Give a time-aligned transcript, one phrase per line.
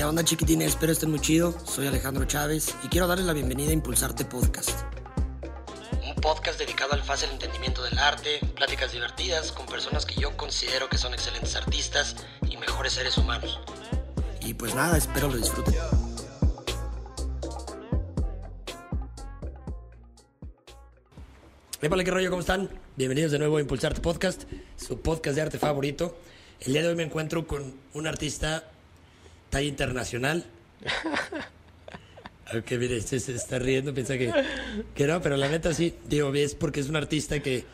[0.00, 0.68] ¿Qué onda chiquitines?
[0.68, 1.54] Espero estén muy chido.
[1.66, 4.70] Soy Alejandro Chávez y quiero darles la bienvenida a Impulsarte Podcast.
[6.02, 10.88] Un podcast dedicado al fácil entendimiento del arte, pláticas divertidas con personas que yo considero
[10.88, 12.16] que son excelentes artistas
[12.48, 13.60] y mejores seres humanos.
[14.40, 15.74] Y pues nada, espero lo disfruten.
[21.82, 22.30] Épale, ¿qué rollo?
[22.30, 22.70] ¿Cómo están?
[22.96, 24.44] Bienvenidos de nuevo a Impulsarte Podcast,
[24.78, 26.16] su podcast de arte favorito.
[26.60, 28.64] El día de hoy me encuentro con un artista
[29.50, 30.46] talla internacional.
[32.52, 34.32] Aunque mire, este se está riendo, piensa que,
[34.94, 37.64] que no, pero la neta sí, digo, es porque es un artista que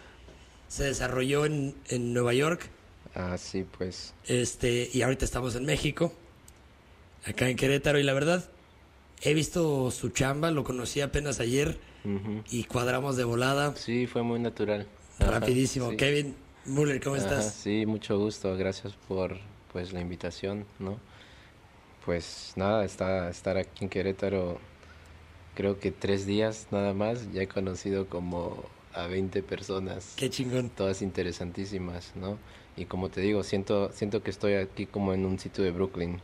[0.68, 2.68] se desarrolló en, en Nueva York.
[3.14, 4.12] Ah, sí, pues.
[4.26, 6.12] Este, y ahorita estamos en México,
[7.24, 8.44] acá en Querétaro, y la verdad,
[9.22, 11.78] he visto su chamba, lo conocí apenas ayer
[12.50, 13.74] y cuadramos de volada.
[13.76, 14.86] Sí, fue muy natural.
[15.18, 15.90] Ajá, Rapidísimo.
[15.90, 15.96] sí.
[15.96, 17.54] Kevin Muller, ¿cómo Ajá, estás?
[17.54, 18.54] sí, mucho gusto.
[18.56, 19.38] Gracias por
[19.72, 21.00] pues la invitación, ¿no?
[22.06, 24.60] Pues nada, está, estar aquí en Querétaro,
[25.56, 27.32] creo que tres días nada más.
[27.32, 30.70] Ya he conocido como a 20 personas, Qué chingón.
[30.70, 32.38] todas interesantísimas, ¿no?
[32.76, 36.20] Y como te digo, siento, siento que estoy aquí como en un sitio de Brooklyn.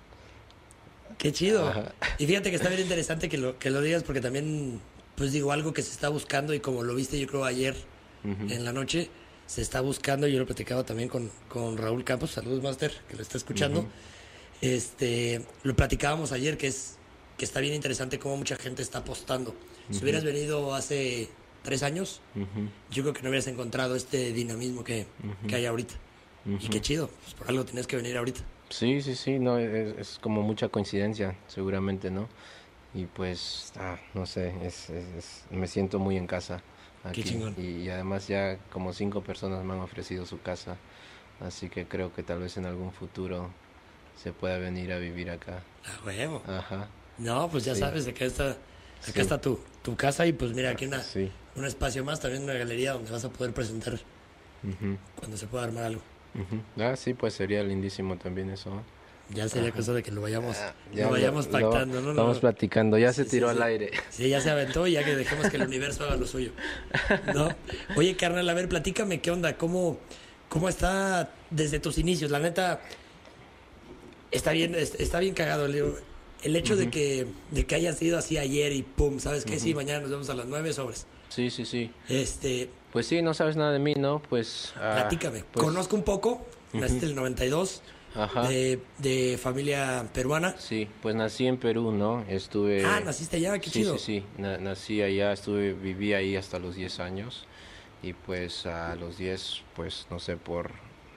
[1.18, 1.68] Qué chido.
[1.68, 1.92] Ajá.
[2.16, 4.80] Y fíjate que está bien interesante que lo, que lo digas porque también,
[5.16, 7.74] pues digo, algo que se está buscando y como lo viste yo creo ayer
[8.24, 9.10] en la noche,
[9.48, 13.22] se está buscando, yo lo platicaba también con, con Raúl Campos, saludos Master, que lo
[13.22, 13.84] está escuchando.
[14.62, 16.96] Este, lo platicábamos ayer que es
[17.36, 19.54] que está bien interesante cómo mucha gente está apostando.
[19.90, 21.28] Si hubieras venido hace
[21.64, 22.68] tres años, Ujú.
[22.90, 25.06] yo creo que no hubieras encontrado este dinamismo que,
[25.48, 25.94] que hay ahorita.
[26.46, 28.40] Y qué chido, pues por algo tienes que venir ahorita.
[28.68, 32.28] Sí, sí, sí, no, es, es como mucha coincidencia, seguramente, ¿no?
[32.94, 36.62] Y pues, ah, no sé, es, es- me siento muy en casa
[37.04, 37.24] aquí.
[37.24, 37.54] chingón.
[37.58, 40.76] Y, y además ya como cinco personas me han ofrecido su casa,
[41.40, 43.50] así que creo que tal vez en algún futuro
[44.22, 45.62] se pueda venir a vivir acá.
[45.84, 46.42] A huevo.
[46.46, 46.88] Ajá,
[47.18, 47.80] No, pues ya Sí.
[47.80, 48.56] sabes, acá está, acá
[49.12, 49.20] Sí.
[49.20, 51.30] está tu, tu casa y pues mira, aquí una, sí.
[51.56, 53.98] un espacio más, también una galería donde vas a poder presentar
[55.16, 56.02] cuando se pueda armar algo.
[56.78, 58.82] Ah, sí, pues sería lindísimo también eso.
[59.30, 62.10] Ya sería cosa de que lo vayamos, Ah, lo vayamos lo- pactando, ¿no?
[62.10, 63.90] Estamos No, platicando, ya se tiró al aire.
[64.10, 66.52] Sí, ya se aventó y ya que dejemos que el universo haga lo suyo.
[67.34, 67.48] ¿No?
[67.96, 69.56] Oye, carnal, a ver, platícame, ¿qué onda?
[69.56, 69.98] ¿Cómo,
[70.48, 72.30] cómo está desde tus inicios?
[72.30, 72.80] La neta,
[74.32, 75.66] está bien, es- está bien cagado.
[75.66, 75.94] El,
[76.42, 79.60] el hecho de, que, de que haya sido así ayer y pum, ¿sabes qué?
[79.60, 81.06] Sí, mañana nos vemos a las nueve sobres.
[81.28, 81.90] Sí, sí, sí.
[82.08, 84.20] Este, Pues sí, no sabes nada de mí, ¿no?
[84.28, 84.72] Pues...
[84.76, 85.44] ah, platícame.
[85.52, 87.80] pues, Conozco un poco, naciste en el 92,
[88.14, 88.48] Ajá.
[88.48, 90.54] de, de familia peruana.
[90.58, 92.24] Sí, pues nací en Perú, ¿no?
[92.28, 92.84] Estuve...
[92.84, 93.96] Ah, naciste allá, qué sí, chido.
[93.98, 97.46] Sí, sí, Na- nací allá, estuve, viví ahí hasta los 10 años
[98.02, 100.72] y pues a los 10, pues no sé, por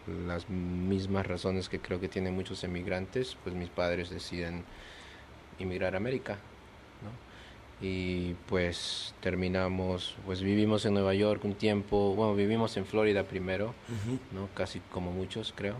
[0.08, 4.64] las mismas razones que creo que tienen muchos emigrantes, pues mis padres deciden
[5.60, 6.34] emigrar a América,
[7.04, 7.26] ¿no?
[7.82, 13.74] Y pues terminamos, pues vivimos en Nueva York un tiempo, bueno, vivimos en Florida primero.
[14.32, 14.48] ¿no?
[14.54, 15.76] Casi como muchos, creo.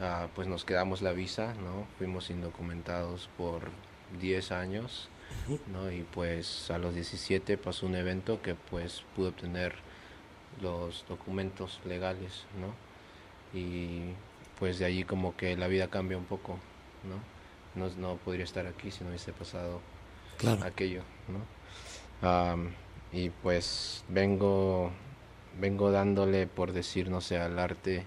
[0.00, 1.86] Ah, pues nos quedamos la visa, ¿no?
[1.98, 3.62] Fuimos indocumentados por
[4.20, 5.08] 10 años,
[5.70, 5.90] ¿no?
[5.92, 9.74] Y pues a los 17 pasó un evento que pues pude obtener
[10.62, 12.74] los documentos legales, ¿no?
[13.54, 14.12] Y
[14.58, 16.58] pues de allí como que la vida cambia un poco,
[17.04, 17.18] ¿no?
[17.74, 19.80] No, no podría estar aquí si no hubiese pasado
[20.38, 20.64] Claro.
[20.64, 22.28] aquello, ¿no?
[22.28, 22.70] Am,
[23.12, 24.90] y pues vengo,
[25.60, 28.04] vengo dándole, por decir, no sé, al arte,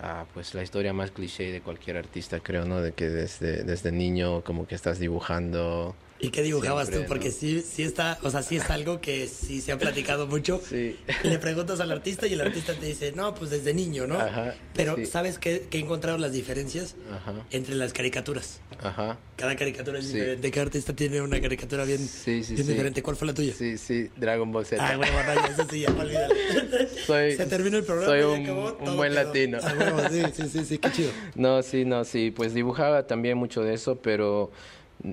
[0.00, 2.80] ah, pues la historia más cliché de cualquier artista, creo, ¿no?
[2.80, 5.94] De que desde, desde niño como que estás dibujando.
[6.24, 7.08] ¿Y qué dibujabas Siempre, tú?
[7.08, 7.34] Porque ¿no?
[7.34, 10.60] sí, sí está, o sea, sí es algo que sí se ha platicado mucho.
[10.68, 10.96] Sí.
[11.22, 14.18] Le preguntas al artista y el artista te dice, no, pues desde niño, ¿no?
[14.18, 15.06] Ajá, Pero sí.
[15.06, 18.60] ¿sabes qué, qué he encontrado las diferencias Ajá, entre las caricaturas?
[18.82, 19.18] ajá.
[19.36, 20.14] Cada caricatura es Sí.
[20.14, 20.50] diferente.
[20.50, 22.72] Cada artista tiene una caricatura bien, Sí, sí, bien sí.
[22.72, 23.02] diferente.
[23.02, 23.52] ¿Cuál fue la tuya?
[23.52, 24.84] Sí, sí, Dragon Ball Z.
[24.86, 26.34] Ah, bueno, batalla, eso sí, ya, olvídalo.
[27.06, 29.24] Soy- Se terminó el programa soy y un- acabó, un buen quedó.
[29.24, 29.58] latino.
[29.62, 31.10] Ah, bueno, sí, sí, sí, qué chido.
[31.34, 34.52] No, sí, no, sí, pues dibujaba también mucho de eso, pero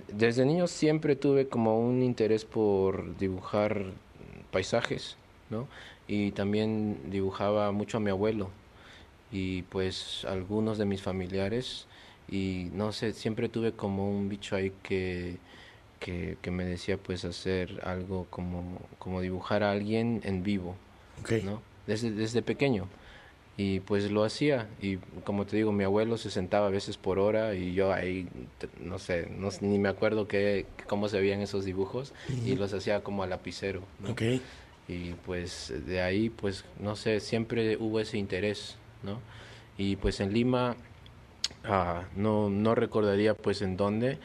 [0.08, 3.86] desde niño siempre tuve como un interés por dibujar
[4.52, 5.18] paisajes,
[5.50, 5.68] ¿no?
[6.08, 8.50] Y también dibujaba mucho a mi abuelo
[9.32, 11.88] y pues algunos de mis familiares
[12.30, 15.38] y no sé, siempre tuve como un bicho ahí que,
[16.00, 20.76] que, que me decía pues hacer algo como, como dibujar a alguien en vivo.
[21.44, 21.62] ¿no?
[21.88, 22.88] Desde, desde pequeño.
[23.57, 24.69] Y pues lo hacía.
[24.81, 28.27] Y como te digo, mi abuelo se sentaba a veces por hora y yo ahí,
[28.80, 32.13] no sé, no, ni me acuerdo qué, cómo se veían esos dibujos
[32.45, 33.81] y los hacía como a lapicero.
[34.00, 34.12] ¿no?
[34.12, 34.21] Ok.
[34.88, 39.19] Y pues de ahí, pues no sé, siempre hubo ese interés, ¿no?
[39.77, 40.75] Y pues en Lima,
[41.63, 44.18] ah, no, no recordaría pues en dónde,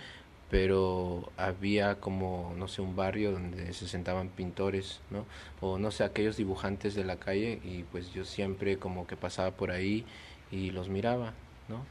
[0.50, 5.24] pero había como, no sé, un barrio donde se sentaban pintores, ¿no?
[5.60, 9.50] O no sé, aquellos dibujantes de la calle y pues yo siempre como que pasaba
[9.52, 10.04] por ahí
[10.50, 11.32] y los miraba,
[11.68, 11.84] ¿no?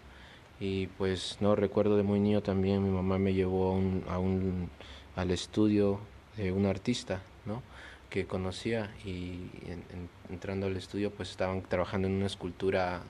[0.59, 4.19] Y pues no recuerdo de muy niño también mi mamá me llevó a un, a
[4.19, 4.69] un
[5.15, 5.99] al estudio
[6.37, 7.61] de un artista, ¿no?
[8.15, 9.49] que conocía y
[10.29, 13.01] entrando al estudio pues estaban trabajando en una escultura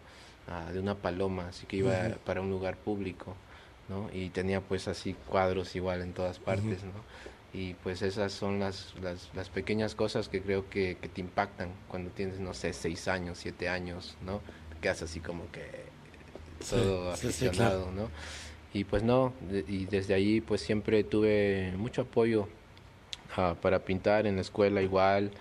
[0.48, 1.94] ah, de una paloma, así que iba
[2.26, 3.36] para un lugar público,
[3.90, 4.10] ¿no?
[4.14, 6.94] Y tenía pues así cuadros igual en todas partes, ¿no?
[7.54, 11.70] Y pues esas son las, las, las pequeñas cosas que creo que, que, te impactan
[11.88, 14.42] cuando tienes, no sé, seis años, siete años, ¿no?
[14.82, 15.86] Quedas así como que
[16.70, 18.10] todo aficionado, ¿no?
[18.74, 19.34] Y pues no,
[19.68, 22.50] y desde ahí pues siempre tuve mucho apoyo
[23.62, 25.32] para pintar en la escuela igual,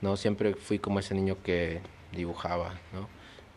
[0.00, 0.16] ¿no?
[0.16, 1.80] Siempre fui como ese niño que
[2.12, 3.08] dibujaba, ¿no?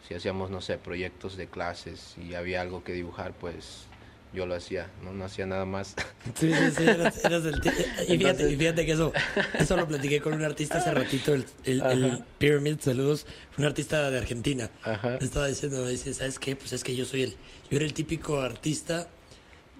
[0.07, 3.88] Si hacíamos, no sé, proyectos de clases y había algo que dibujar, pues
[4.33, 5.95] yo lo hacía, no, no hacía nada más.
[6.35, 7.61] Sí, sí, sí, eras, el
[8.07, 9.11] y, fíjate, y fíjate que eso,
[9.57, 13.25] eso lo platiqué con un artista hace ratito, el, el, Pyramid, saludos,
[13.57, 14.69] un artista de Argentina.
[14.83, 15.17] Ajá.
[15.21, 16.55] estaba diciendo, me dice, ¿sabes qué?
[16.55, 17.31] Pues es que yo soy el,
[17.71, 19.07] yo era el típico artista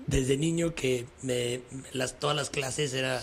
[0.07, 1.61] desde niño que me,
[1.93, 3.21] las, todas las clases era...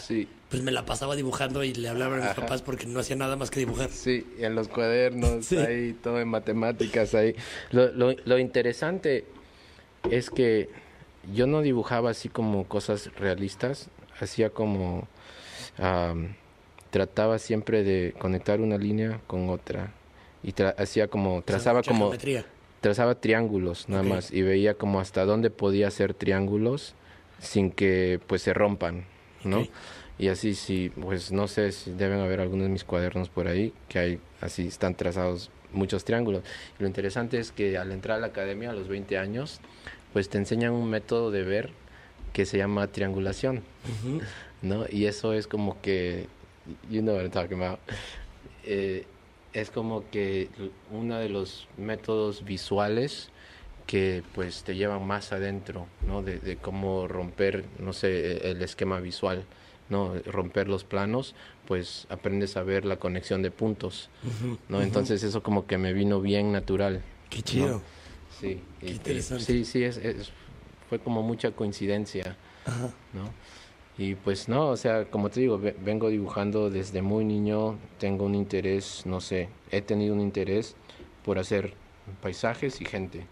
[0.49, 3.34] Pues me la pasaba dibujando y le hablaba a mis papás porque no hacía nada
[3.34, 3.90] más que dibujar.
[3.90, 7.34] Sí, y en los cuadernos, ahí, todo en matemáticas, ahí.
[7.72, 9.25] Lo, lo, lo interesante
[10.08, 10.70] es que
[11.34, 13.88] yo no dibujaba así como cosas realistas,
[14.20, 15.08] hacía como...
[16.90, 19.93] trataba siempre de conectar una línea con otra
[20.43, 22.12] y hacía como trazaba como
[22.81, 26.94] trazaba triángulos nada más y veía como hasta dónde podía hacer triángulos
[27.40, 29.05] sin que pues se rompan,
[29.44, 29.67] ¿no?
[30.19, 33.75] Y así sí, pues no sé si deben haber algunos de mis cuadernos por ahí
[33.88, 36.43] que hay así están trazados muchos triángulos.
[36.79, 39.61] Y lo interesante es que al entrar a la academia a los 20 años,
[40.17, 41.69] pues te enseñan un método de ver
[42.33, 43.63] que se llama triangulación,
[44.63, 44.87] ¿no?
[44.89, 46.27] Y eso es como que,
[46.91, 47.81] you know what I'm talking about.
[48.65, 49.05] Eh,
[49.53, 50.49] es como que
[50.91, 53.29] uno de los métodos visuales
[53.87, 56.23] que pues te llevan más adentro, ¿no?
[56.23, 59.45] De, cómo romper, no sé, e, el esquema visual,
[59.91, 60.15] ¿no?
[60.25, 61.35] Romper los planos,
[61.67, 64.09] pues aprendes a ver la conexión de puntos,
[64.71, 64.81] ¿no?
[64.81, 67.03] Entonces eso como que me vino bien natural.
[67.29, 67.83] Qué chido.
[68.41, 68.61] Sí.
[68.81, 69.44] Qué interesante.
[69.44, 70.00] sí, sí, es,
[70.88, 72.37] fue como mucha coincidencia,
[73.12, 73.31] ¿no?
[73.99, 78.35] Y pues no, o sea, como te digo, vengo dibujando desde muy niño, tengo un
[78.35, 80.77] interés, no sé, he tenido un interés
[81.25, 81.73] por hacer
[82.21, 83.27] paisajes y gente,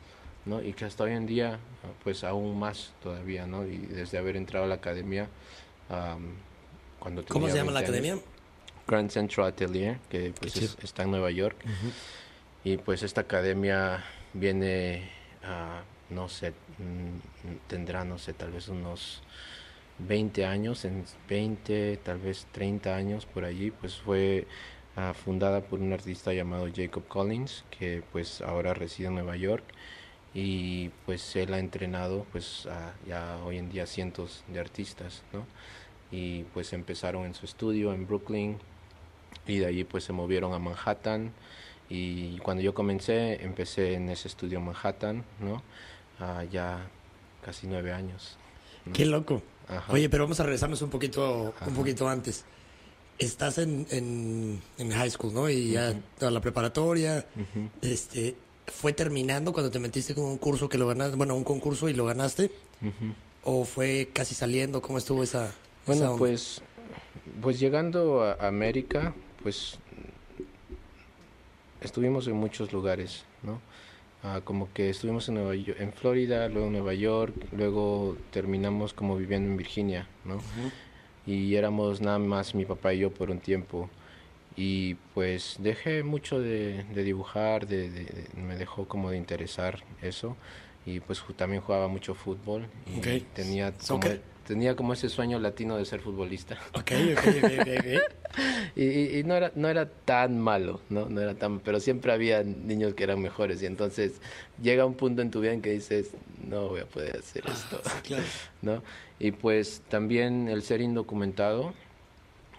[0.47, 0.63] ¿no?
[0.63, 1.59] Y que hasta hoy en día,
[2.03, 3.67] pues aún más todavía, ¿no?
[3.67, 5.29] Y desde haber entrado a la academia,
[6.99, 8.19] cuando tenía ¿Cómo se llama la academia?
[8.87, 11.57] Grand Central Atelier, que pues está en Nueva York.
[12.65, 14.03] Y pues esta academia
[14.35, 15.11] viene
[15.43, 19.23] a, no sé, mm, tendrá, no sé, tal vez unos
[19.99, 24.47] 20 años, en 20, tal vez 30 años por allí, pues fue
[24.97, 29.65] ah, fundada por un artista llamado Jacob Collins, que pues ahora reside en Nueva York
[30.35, 32.69] y pues él ha entrenado pues
[33.07, 35.47] ya hoy en día cientos de artistas, ¿no?
[36.11, 38.59] Y pues empezaron en su estudio en Brooklyn
[39.47, 41.33] y de allí pues se movieron a Manhattan
[41.89, 45.63] y cuando yo comencé empecé en ese estudio en Manhattan, ¿no?
[46.19, 46.89] Ah, ya
[47.45, 48.37] casi nueve años.
[48.93, 49.43] Qué loco.
[49.89, 52.45] Oye, pero vamos a regresarnos un poquito, un poquito antes.
[53.19, 55.49] Estás en, en, high school, ¿no?
[55.49, 57.25] Y ya toda la preparatoria.
[57.81, 58.37] Este,
[58.67, 61.17] ¿Fue terminando cuando te metiste con un curso que lo ganaste?
[61.17, 62.51] Bueno, un concurso y lo ganaste.
[63.43, 64.83] ¿O fue casi saliendo?
[64.83, 65.53] ¿Cómo estuvo esa?
[65.87, 66.63] Bueno, pues,
[67.41, 69.79] pues llegando a América, pues
[71.81, 73.61] estuvimos en muchos lugares, ¿no?
[74.23, 79.17] Ah, como que estuvimos en, Nueva en Florida, luego en Nueva York, luego terminamos como
[79.17, 80.39] viviendo en Virginia, ¿no?
[81.27, 83.91] Y éramos nada más mi papá y yo por un tiempo.
[84.57, 90.37] Y pues dejé mucho de, dibujar, de, me dejó como de interesar eso.
[90.87, 92.67] Y pues también jugaba mucho fútbol.
[92.87, 94.07] Y tenía como,
[94.47, 96.59] tenía como ese sueño latino de ser futbolista.
[96.75, 101.09] Ok, ok, ok, y, y, no, era, no era tan malo, ¿no?
[101.09, 104.21] No era tan, pero siempre había niños que eran mejores y entonces
[104.63, 106.11] llega un punto en tu vida en que dices,
[106.49, 108.25] no voy a poder hacer ah, esto, claro.
[108.63, 108.83] ¿no?
[109.19, 111.73] Y pues también el ser indocumentado,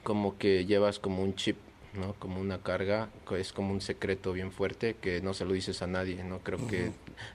[0.03, 1.57] como que llevas como un chip
[1.95, 2.13] ¿no?
[2.13, 5.87] Como una carga, es como un secreto bien fuerte que no se lo dices a
[5.87, 6.39] nadie, ¿no?
[6.39, 6.91] Creo que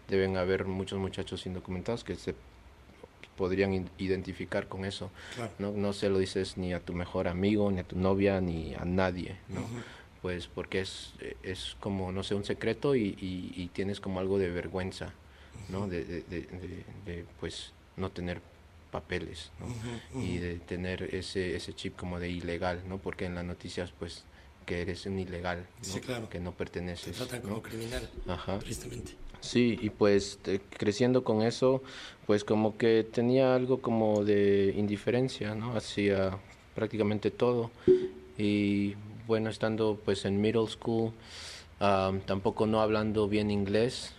[0.08, 2.34] deben haber muchos muchachos indocumentados que se
[3.40, 5.10] podrían identificar con eso.
[5.58, 5.72] ¿no?
[5.72, 8.84] no se lo dices ni a tu mejor amigo, ni a tu novia, ni a
[8.84, 9.66] nadie, ¿no?
[10.20, 13.16] Pues porque es, es como, no sé, un secreto y,
[13.56, 15.14] y, tienes como algo de vergüenza,
[15.70, 15.88] ¿no?
[15.88, 18.42] De, de, de, de, pues no tener
[18.90, 20.20] papeles, ¿no?
[20.20, 22.98] Y de tener ese, ese chip como de ilegal, ¿no?
[22.98, 24.24] Porque en las noticias, pues,
[24.66, 26.28] que eres un ilegal, Sí, claro.
[26.28, 27.16] que no perteneces.
[27.16, 28.58] Te tratan como criminal, Ajá.
[28.58, 29.12] tristemente.
[29.40, 31.82] Sí, y pues te- creciendo con eso,
[32.26, 35.76] pues como que tenía algo como de indiferencia, ¿no?
[35.76, 36.38] Hacia
[36.74, 37.70] prácticamente todo.
[38.38, 38.94] Y
[39.26, 41.12] bueno, estando pues en middle school,
[41.78, 44.12] am, tampoco no hablando bien inglés,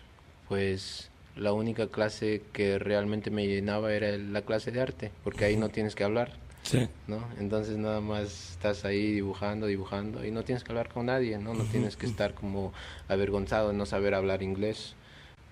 [0.47, 5.55] pues la única clase que realmente me llenaba era la clase de arte, porque ahí
[5.55, 6.33] no tienes que hablar.
[6.63, 6.87] Sí.
[7.07, 7.23] ¿no?
[7.39, 11.53] Entonces nada más estás ahí dibujando, dibujando y no tienes que hablar con nadie, ¿no?
[11.55, 12.71] No tienes que estar como
[13.07, 14.93] avergonzado de no saber hablar inglés,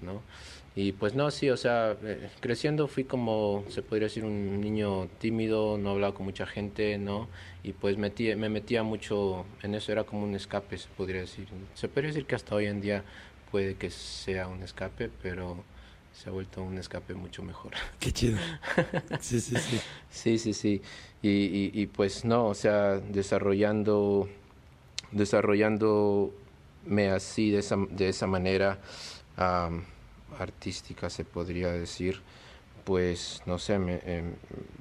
[0.01, 0.21] ¿no?
[0.75, 5.07] Y pues no, sí, o sea, eh, creciendo fui como, se podría decir, un niño
[5.19, 7.27] tímido, no hablaba con mucha gente, ¿no?
[7.63, 11.47] Y pues metí, me metía mucho en eso, era como un escape, se podría decir.
[11.73, 13.03] Se podría decir que hasta hoy en día
[13.51, 15.63] puede que sea un escape, pero
[16.13, 17.73] se ha vuelto un escape mucho mejor.
[17.99, 18.37] Qué chido.
[19.19, 19.81] Sí, sí, sí.
[20.09, 20.81] Sí, sí, sí.
[21.21, 24.29] Y, y, y pues no, o sea, desarrollando,
[25.11, 28.79] desarrollándome así, de esa, de esa manera
[29.39, 29.83] am,
[30.37, 32.21] artística, se podría decir,
[32.83, 34.33] pues, no sé, me, em,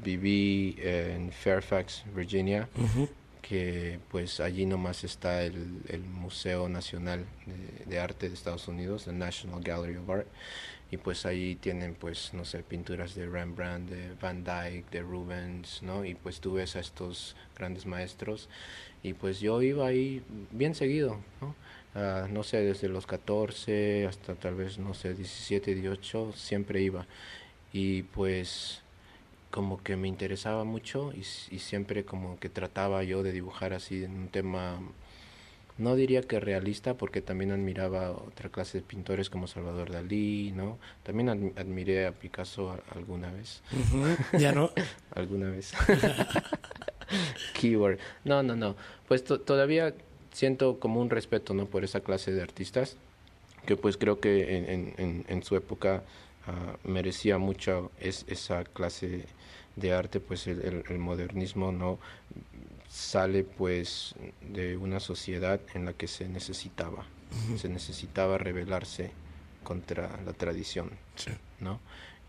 [0.02, 2.68] viví en Fairfax, Virginia,
[3.42, 9.06] que pues allí nomás está el, el Museo Nacional de, de Arte de Estados Unidos,
[9.06, 10.26] el National Gallery of Art,
[10.90, 15.82] y pues ahí tienen pues, no sé, pinturas de Rembrandt, de Van Dyck, de Rubens,
[15.82, 16.04] ¿no?
[16.04, 18.48] Y pues tú ves a estos grandes maestros,
[19.02, 21.54] y pues yo iba ahí bien seguido, ¿no?
[22.00, 27.07] Ah, no sé, desde los 14 hasta tal vez, no sé, 17, 18, siempre iba.
[27.73, 28.83] Y pues
[29.50, 31.25] como que me interesaba mucho y,
[31.59, 34.78] siempre como que trataba yo de dibujar así en un tema,
[35.76, 40.78] no diría que realista, porque también admiraba otra clase de pintores como Salvador Dalí, ¿no?
[41.02, 43.61] También admi- admiré a Picasso a- alguna vez.
[44.38, 44.71] Ya no.
[45.17, 45.73] alguna vez.
[47.55, 47.99] Keyword.
[48.25, 48.76] No, no, no.
[49.09, 49.95] Pues to- todavía
[50.32, 51.66] siento como un respeto, ¿no?
[51.66, 52.97] Por esa clase de artistas,
[53.66, 56.02] que pues creo que en, en, su época
[56.47, 59.25] ah, merecía mucho es, esa clase
[59.76, 61.99] de arte, pues el, el- el modernismo, ¿no?
[62.88, 67.04] Sale pues de una sociedad en la que se necesitaba,
[67.58, 69.11] se necesitaba rebelarse
[69.62, 70.90] contra la tradición.
[71.16, 71.30] Sí.
[71.61, 71.80] ¿no?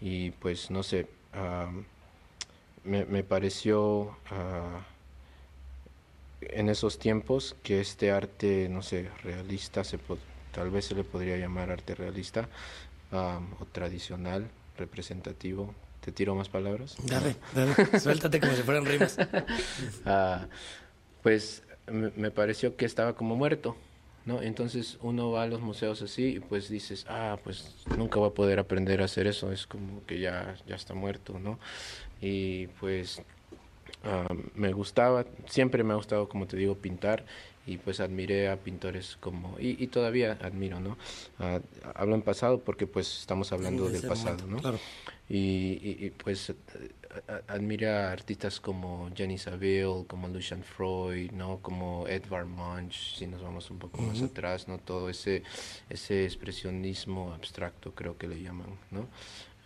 [0.01, 1.85] Y pues no sé, am,
[2.83, 4.81] me, me pareció ah,
[6.41, 9.99] en esos tiempos que este arte, no sé, realista, se
[10.51, 12.47] tal vez se le podría llamar arte realista
[13.11, 15.73] am, o tradicional, representativo.
[16.01, 16.95] ¿Te tiro más palabras?
[17.03, 17.99] Dale, dale.
[17.99, 19.17] Suéltate como si fueran rimas.
[20.05, 20.47] Ah,
[21.21, 23.75] pues me, pareció que estaba como muerto,
[24.25, 24.41] ¿no?
[24.41, 28.33] Entonces uno va a los museos así y pues dices, ah, pues nunca voy a
[28.33, 31.59] poder aprender a hacer eso, es como que ya, ya está muerto, ¿no?
[32.21, 33.21] Y pues
[34.03, 37.25] ah, me gustaba, siempre me ha gustado, como te digo, pintar
[37.65, 40.97] y pues admiré a pintores como, y, y todavía admiro, ¿no?
[41.37, 41.59] Ah,
[41.95, 44.57] hablo en pasado porque pues estamos hablando En del pasado, momento, ¿no?
[44.57, 44.79] Claro.
[45.29, 46.51] Y, y- y, pues
[47.47, 51.59] admiré a artistas como Jenny Saville, como Lucian Freud, ¿no?
[51.61, 54.77] Como Edvard Munch, si nos vamos un poco más atrás, ¿no?
[54.79, 55.43] Todo ese,
[55.89, 59.07] ese expresionismo abstracto creo que le llaman, ¿no?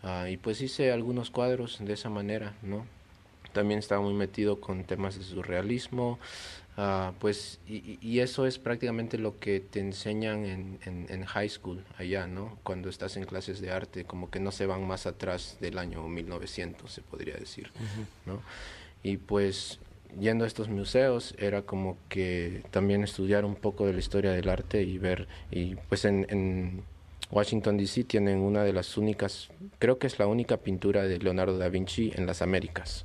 [0.04, 2.86] Ah, y pues hice algunos cuadros de esa manera, ¿no?
[3.54, 6.20] También estaba muy metido con temas de surrealismo,
[6.78, 11.24] ah, pues, y, y- y eso es prácticamente lo que te enseñan en, en, en
[11.26, 12.58] high school, allá, ¿no?
[12.64, 16.08] Cuando estás en clases de arte, como que no se van más atrás del año
[16.08, 17.72] 1900, se podría decir,
[18.26, 18.42] ¿no?
[19.04, 19.80] Y pues,
[20.20, 24.50] yendo a estos museos, era como que también estudiar un poco de la historia del
[24.50, 26.84] arte y ver, y pues en, en
[27.34, 28.04] Washington, D.C.
[28.04, 29.50] tienen una de las únicas,
[29.80, 33.04] creo que es la única pintura de Leonardo da Vinci en las Américas,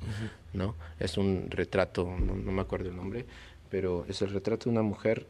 [0.53, 0.75] ¿no?
[0.99, 3.25] Es un retrato, no, no me acuerdo el nombre,
[3.71, 5.25] pero es el retrato de una mujer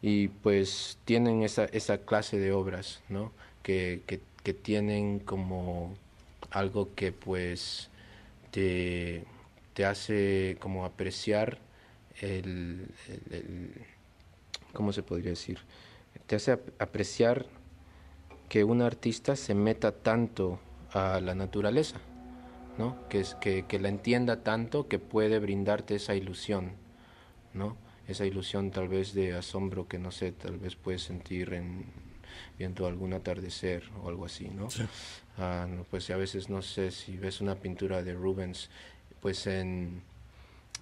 [0.00, 3.32] y pues tienen esa, esa clase de obras, ¿no?
[3.64, 5.94] Que, que, que tienen como
[6.50, 7.90] algo que pues
[8.52, 9.24] te,
[9.74, 11.58] te hace como apreciar
[12.20, 13.72] el, el- el-
[14.72, 15.58] ¿cómo se podría decir?
[16.26, 17.46] Te hace ap- apreciar
[18.48, 20.58] que un artista se meta tanto
[20.92, 21.98] a la naturaleza,
[22.78, 23.08] ¿no?
[23.08, 26.72] Que, es, que, que la entienda tanto que puede brindarte esa ilusión,
[27.54, 27.76] ¿no?
[28.06, 31.84] Esa ilusión tal vez de asombro que no sé, tal vez puedes sentir en
[32.58, 34.70] viendo algún atardecer o algo así, ¿no?
[34.70, 34.84] Sí.
[35.36, 38.70] Ah, pues a veces no sé si ves una pintura de Rubens,
[39.20, 40.02] pues en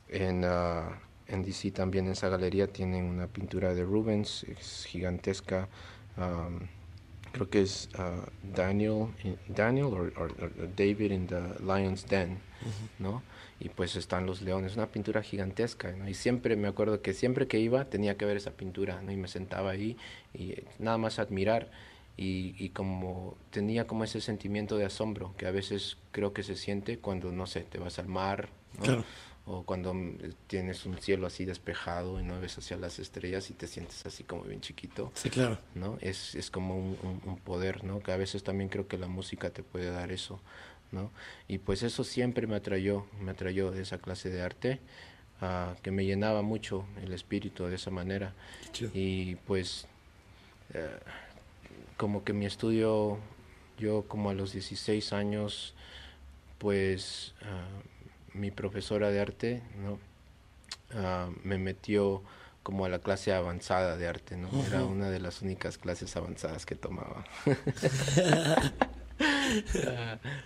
[0.09, 5.69] en, ah, en DC también en esa galería tienen una pintura de Rubens, es gigantesca,
[7.37, 8.27] creo que es uh,
[8.57, 9.09] Daniel,
[9.47, 10.29] Daniel o
[10.75, 12.39] David in the Lion's Den,
[12.99, 13.23] ¿no?
[13.61, 16.09] Y pues están los leones, una pintura gigantesca, ¿no?
[16.09, 19.13] Y siempre me acuerdo que siempre que iba tenía que ver esa pintura, ¿no?
[19.13, 19.99] Y me sentaba ahí
[20.33, 21.71] y nada más admirar
[22.17, 26.57] y, y, como tenía como ese sentimiento de asombro que a veces creo que se
[26.57, 29.05] siente cuando, no sé, te vas al mar, ¿no?
[29.47, 33.55] O cuando mm, tienes un cielo así despejado y no ves hacia las estrellas y
[33.55, 35.13] te sientes así como bien chiquito.
[35.15, 35.59] Sí, claro.
[35.75, 35.99] ¿no?
[36.01, 38.01] Es, es como un, un, poder, ¿no?
[38.01, 40.41] Que a veces también creo que la música te puede dar eso,
[40.91, 41.13] ¿no?
[41.47, 44.81] Y pues eso siempre me atrayó, me atrayó de esa clase de arte,
[45.41, 48.35] uh, que me llenaba mucho el espíritu de esa manera.
[48.93, 49.87] Y pues
[50.75, 50.79] uh,
[51.97, 53.19] como que mi estudio,
[53.79, 55.75] yo como a los 16 años,
[56.59, 57.33] pues...
[57.43, 57.96] Uh,
[58.37, 59.99] mi profesora de arte ¿no?
[60.95, 62.23] Ah, me metió
[62.63, 64.49] como a la clase avanzada de arte, ¿no?
[64.67, 67.25] Era una de las únicas clases avanzadas que tomaba.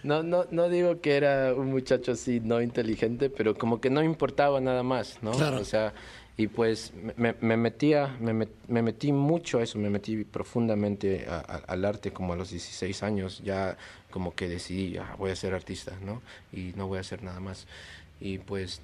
[0.04, 4.02] No, no, no digo que era un muchacho así no inteligente, pero como que no
[4.02, 5.32] importaba nada más, ¿no?
[5.32, 5.92] O sea,
[6.36, 11.84] y pues me, me metía, me, me, metí mucho a eso, me metí profundamente al
[11.84, 13.76] arte como a los 16 años, ya
[14.10, 16.22] como que decidí, ah, voy a ser artista, ¿no?
[16.52, 17.66] Y no voy a hacer nada más.
[18.20, 18.80] Y pues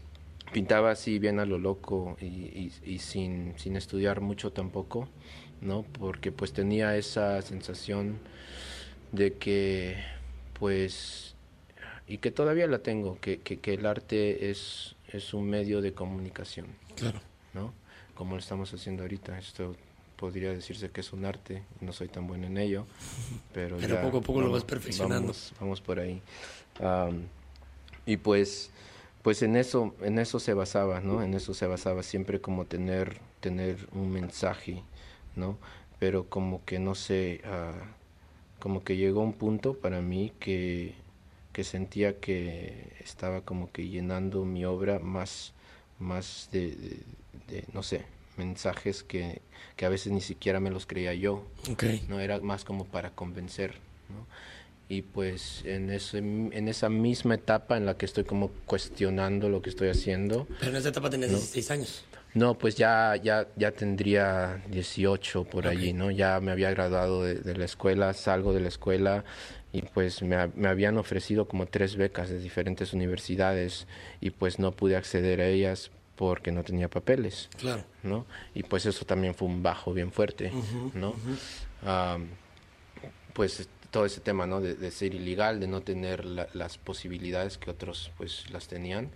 [0.53, 5.09] pintaba así bien a lo loco y, y, sin, sin estudiar mucho tampoco,
[5.61, 5.83] ¿no?
[5.99, 8.19] Porque pues tenía esa sensación
[9.13, 9.97] de que
[10.59, 11.35] pues
[12.07, 15.93] y que todavía la tengo, que, que, que el arte es, es un medio de
[15.93, 16.67] comunicación.
[16.95, 17.21] Claro.
[17.57, 17.73] ¿No?
[18.15, 19.37] Como lo estamos haciendo ahorita.
[19.39, 19.75] Esto
[20.17, 22.87] podría decirse que es un arte, no soy tan bueno en ello,
[23.53, 25.33] pero, pero poco a poco lo vas perfeccionando.
[25.61, 26.23] Vamos, por ahí.
[28.07, 28.71] y pues,
[29.23, 31.23] pues en eso, en eso se basaba, ¿no?
[31.23, 34.83] En eso se basaba siempre como tener, tener un mensaje,
[35.35, 35.59] ¿no?
[35.99, 40.95] Pero como que no sé, uh, como que llegó un punto para mí que,
[41.53, 45.55] que sentía que estaba como que llenando mi obra más,
[45.99, 46.99] más de de,
[47.73, 48.05] no sé,
[48.37, 49.41] mensajes que,
[49.77, 51.47] que, a veces ni siquiera me los creía yo.
[52.09, 53.75] No era más como para convencer,
[54.09, 54.27] ¿no?
[54.89, 59.61] Y pues en, ese, en esa misma etapa en la que estoy como cuestionando lo
[59.61, 60.47] que estoy haciendo.
[60.61, 62.05] Pero en esa etapa tenés 16 años.
[62.35, 66.11] No, pues ya, ya, ya tendría 18 por allí, ¿no?
[66.11, 69.25] Ya me había graduado de, de, la escuela, salgo de la escuela
[69.73, 73.87] y pues me, me, habían ofrecido como tres becas de diferentes universidades
[74.21, 77.49] y pues no pude acceder a ellas porque no tenía papeles.
[77.59, 77.85] Claro.
[78.03, 78.27] ¿no?
[78.55, 80.53] Y pues eso también fue un bajo bien fuerte,
[80.95, 81.15] ¿no?
[83.33, 84.61] pues todo ese tema, ¿no?
[84.61, 89.11] De, ser ilegal, de no tener las posibilidades que otros pues las tenían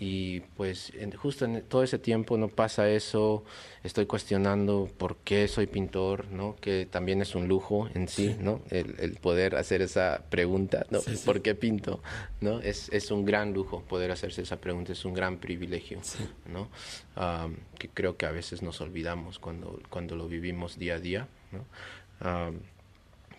[0.00, 3.44] y pues justo en todo ese tiempo no pasa eso,
[3.82, 6.54] estoy cuestionando por qué soy pintor, ¿no?
[6.60, 8.60] Que también es un lujo en sí, ¿no?
[8.70, 11.00] El, el, poder hacer esa pregunta, ¿no?
[11.24, 12.00] ¿Por qué pinto?
[12.40, 12.60] ¿No?
[12.60, 16.00] Es, es un gran lujo poder hacerse esa pregunta, es un gran privilegio,
[16.46, 16.68] ¿no?
[17.78, 21.64] que creo que a veces nos olvidamos cuando, cuando lo vivimos día a día, ¿no?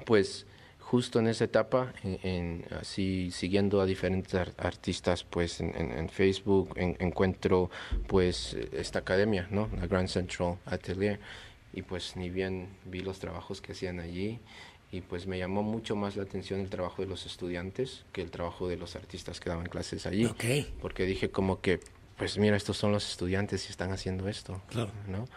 [0.05, 0.45] pues
[0.89, 7.69] justo en esa etapa, en, así siguiendo a diferentes artistas, pues en, Facebook encuentro
[8.07, 9.69] pues esta academia, ¿no?
[9.79, 11.19] La Grand Central Atelier
[11.73, 14.39] y pues ni bien vi los trabajos que hacían allí
[14.91, 18.31] y pues me llamó mucho más la atención el trabajo de los estudiantes que el
[18.31, 20.27] trabajo de los artistas que daban clases allí,
[20.81, 21.79] porque dije como que
[22.17, 24.59] pues mira estos son los estudiantes y están haciendo esto,
[25.07, 25.27] ¿no?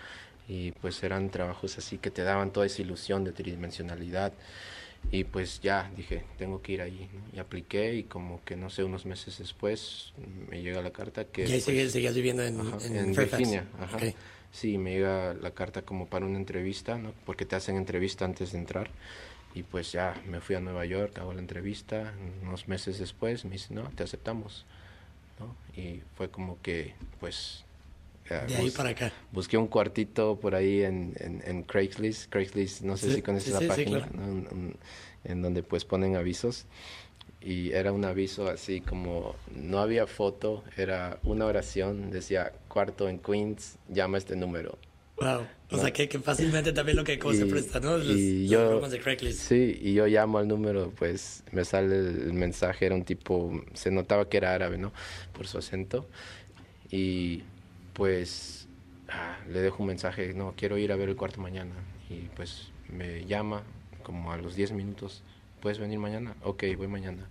[0.48, 4.32] Y pues eran trabajos así que te daban toda esa ilusión de tridimensionalidad.
[5.10, 7.08] Y pues ya dije, tengo que ir allí.
[7.34, 10.12] Y apliqué y como que no sé, unos meses después
[10.48, 11.42] me llega la carta que...
[11.42, 12.58] ¿Y ahí pues, seguías, viviendo en,
[12.96, 13.66] en, Virginia?
[13.78, 13.98] Ajá.
[14.52, 17.12] Sí, me llega la carta como para una entrevista, ¿no?
[17.24, 18.90] Porque te hacen entrevista antes de entrar.
[19.54, 22.14] Y pues ya me fui a Nueva York, hago la entrevista.
[22.42, 24.66] Unos meses después me dice, no, te aceptamos.
[25.38, 25.56] ¿no?
[25.80, 27.64] Y fue como que, pues,
[28.28, 29.12] de ahí para acá.
[29.32, 32.30] Busqué un cuartito por ahí en, en, Craigslist.
[32.30, 34.08] Craigslist, no sé si conoces la página,
[35.24, 36.66] en donde pues ponen avisos.
[37.44, 43.18] Y era un aviso así como, no había foto, era una oración, decía, cuarto en
[43.18, 44.78] Queens, llama este número.
[45.16, 45.46] Wow.
[45.70, 47.98] O sea, que, que, fácilmente también lo que se presta, ¿no?
[47.98, 48.80] y yo,
[49.32, 53.90] Sí, y yo llamo al número, pues me sale el mensaje, era un tipo, se
[53.90, 54.92] notaba que era árabe, ¿no?
[55.32, 56.08] Por su acento.
[56.90, 57.42] Y
[57.92, 58.66] pues
[59.08, 61.74] ah, le dejo un mensaje, no, quiero ir a ver el cuarto mañana.
[62.08, 63.62] Y pues me llama
[64.02, 65.22] como a los 10 minutos,
[65.60, 66.34] ¿puedes venir mañana?
[66.42, 67.26] Ok, voy mañana.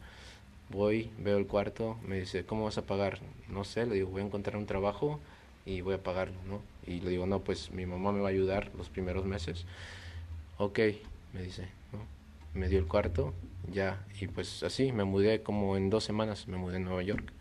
[0.70, 3.20] Voy, veo el cuarto, me dice, ¿cómo vas a pagar?
[3.50, 5.20] No sé, le digo, voy a encontrar un trabajo
[5.66, 6.62] y voy a pagarlo, ¿no?
[6.88, 9.66] Y le digo, no, pues mi mamá me va a ayudar los primeros meses.
[10.58, 10.80] Ok,
[11.34, 12.00] me dice, ¿no?
[12.60, 13.34] Me dio el cuarto,
[13.72, 17.32] ya, y pues así, me mudé como en dos semanas, me mudé a Nueva York.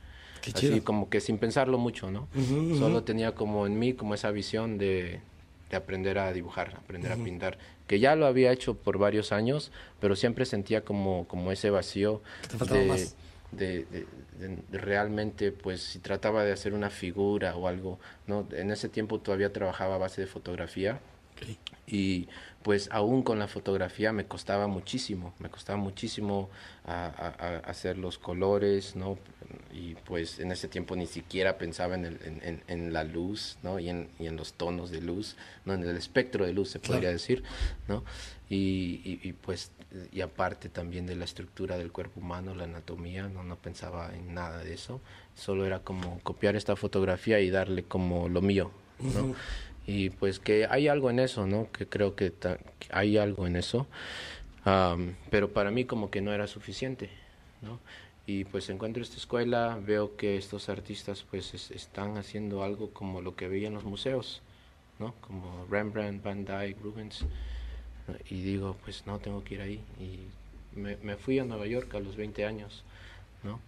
[0.42, 0.84] Qué Así chido.
[0.84, 2.28] como que sin pensarlo mucho, ¿no?
[2.34, 2.76] Ujú.
[2.76, 5.20] Solo tenía como en mí como esa visión de,
[5.70, 9.70] de aprender a dibujar, aprender a pintar, que ya lo había hecho por varios años,
[10.00, 13.16] pero siempre sentía como, como ese vacío te faltaba de, más.
[13.52, 14.06] de- de-
[14.38, 18.46] de- de realmente, pues si trataba de hacer una figura o algo, ¿no?
[18.52, 21.00] En ese tiempo todavía trabajaba a base de fotografía
[21.42, 21.56] Ok.
[21.86, 22.28] y
[22.62, 26.50] pues aún con la fotografía me costaba muchísimo, me costaba muchísimo
[26.84, 29.18] a, a- a hacer los colores, ¿no?
[29.72, 33.56] Y pues en ese tiempo ni siquiera pensaba en, el- en, en- en la luz,
[33.62, 33.78] ¿no?
[33.78, 35.72] Y en, y en los tonos de luz, ¿no?
[35.72, 36.94] En el espectro de luz se Claro.
[36.96, 37.42] podría decir,
[37.88, 38.04] ¿no?
[38.50, 39.72] Y, y- y, pues,
[40.12, 43.42] y aparte también de la estructura del cuerpo humano, la anatomía, ¿no?
[43.42, 45.00] No pensaba en nada de eso,
[45.34, 49.20] solo era como copiar esta fotografía y darle como lo mío, ¿no?
[49.22, 49.34] Ujú.
[49.86, 51.70] Y pues que hay algo en eso, ¿no?
[51.72, 52.32] Que creo que,
[52.90, 53.86] hay algo en eso.
[55.30, 57.10] Pero para mí como que no era suficiente,
[57.62, 57.78] ¿no?
[58.26, 63.20] Y pues encuentro esta escuela, veo que estos artistas pues es- están haciendo algo como
[63.22, 64.40] lo que veía los museos,
[65.00, 65.14] ¿no?
[65.20, 67.24] Como Rembrandt, Van Dyck, Rubens.
[68.28, 69.80] Y digo, pues no, tengo que ir ahí.
[69.98, 72.84] Y me, me fui a Nueva York a los 20 años,
[73.42, 73.58] ¿no?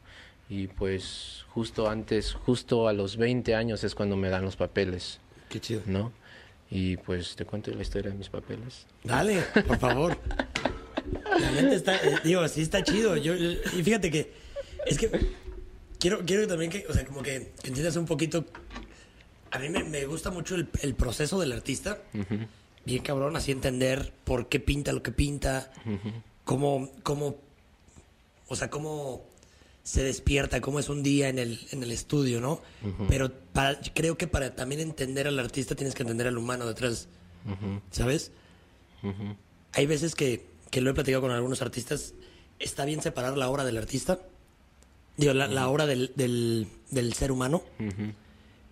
[0.48, 5.18] Y pues justo antes, justo a los 20 años es cuando me dan los papeles.
[5.52, 5.82] Qué chido.
[5.86, 6.10] ¿no?
[6.70, 8.86] Y pues te cuento la historia de mis papeles.
[9.04, 10.18] Dale, por favor.
[11.54, 13.16] Neta está, eh, digo, sí está chido.
[13.16, 14.32] Yo, yo- y fíjate que,
[14.86, 15.10] es que
[15.98, 18.46] quiero, quiero también que, o sea, como que, que entiendas un poquito.
[19.50, 21.98] A mí me, me gusta mucho el, el proceso del artista.
[22.86, 25.70] Bien cabrón, así entender por qué pinta lo que pinta,
[26.44, 27.36] cómo, cómo,
[28.48, 29.24] o sea, cómo
[29.82, 32.60] se despierta, cómo es un día en el, en el estudio, ¿no?
[33.08, 37.08] Pero para, creo que para también entender al artista tienes que entender al humano detrás,
[37.90, 38.30] ¿sabes?
[39.72, 42.14] Hay veces que, que lo he platicado con algunos artistas,
[42.58, 44.20] está bien separar la obra del artista,
[45.16, 47.62] digo, la, la obra del, del, del ser humano,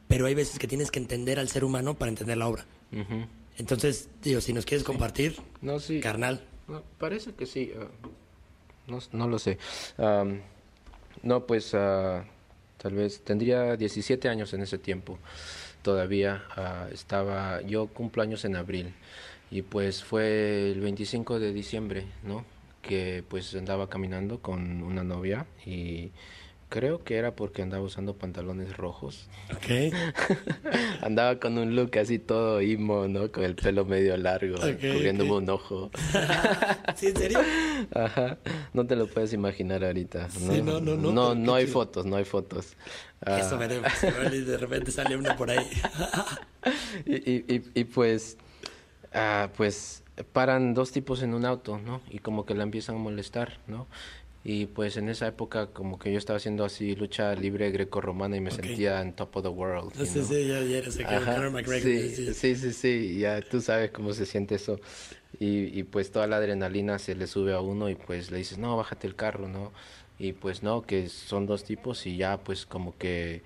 [0.07, 2.67] pero hay veces que tienes que entender al ser humano para entender la obra.
[3.59, 6.01] Entonces, digo, si nos quieres compartir, No, sí.
[6.01, 6.45] carnal.
[6.69, 7.73] No, parece que sí.
[7.79, 7.89] ah,
[8.87, 9.59] no, no lo sé.
[11.23, 12.25] No, pues ah,
[12.79, 15.19] tal vez tendría 17 años en ese tiempo.
[15.83, 18.95] Todavía ah, estaba, yo cumplo años en abril
[19.51, 22.45] y pues fue el 25 de diciembre, ¿no?
[22.83, 26.11] Que pues andaba caminando con una novia y
[26.71, 29.29] creo que era porque andaba usando pantalones rojos.
[29.55, 29.93] Ok.
[31.03, 33.31] Andaba con un look así todo imo, ¿no?
[33.31, 35.91] Con el pelo medio largo, cubriéndome un ojo.
[36.97, 37.41] ¿Sí, en serio?
[37.95, 38.39] Ajá,
[38.73, 40.29] no te lo puedes imaginar ahorita.
[40.41, 41.75] No, Sí, no, no, no, No, no hay chido.
[41.75, 42.77] fotos, no hay fotos.
[43.27, 43.91] Ah, Eso veremos.
[44.03, 45.67] igual y de repente sale una por ahí.
[47.05, 48.39] y, y, y, y pues,
[49.13, 50.03] ah, pues
[50.33, 52.01] paran dos tipos en un auto, ¿no?
[52.11, 53.87] Y como que la empiezan a molestar, ¿no?
[54.43, 58.41] Y pues en esa época como que yo estaba haciendo así lucha libre greco-romana y
[58.41, 59.93] me sentía en top of the world.
[59.93, 60.25] Sí, know?
[60.25, 61.83] sí, ya, ya eres Conor McGregor.
[61.83, 62.33] sí.
[62.33, 64.81] sí, sí, sí, ya tú sabes cómo se siente eso.
[65.39, 68.57] Y, y pues toda la adrenalina se le sube a uno y pues le dices,
[68.57, 69.73] no, bájate el carro, ¿no?
[70.19, 73.43] Y pues no, que son dos tipos y ya pues como que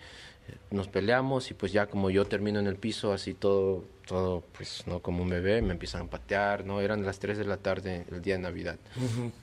[0.70, 4.84] nos peleamos y pues ya como yo termino en el piso así todo, todo pues
[4.86, 6.80] no como un bebé, me empiezan a patear, ¿no?
[6.80, 8.78] Eran las 3 de la tarde el día de Navidad,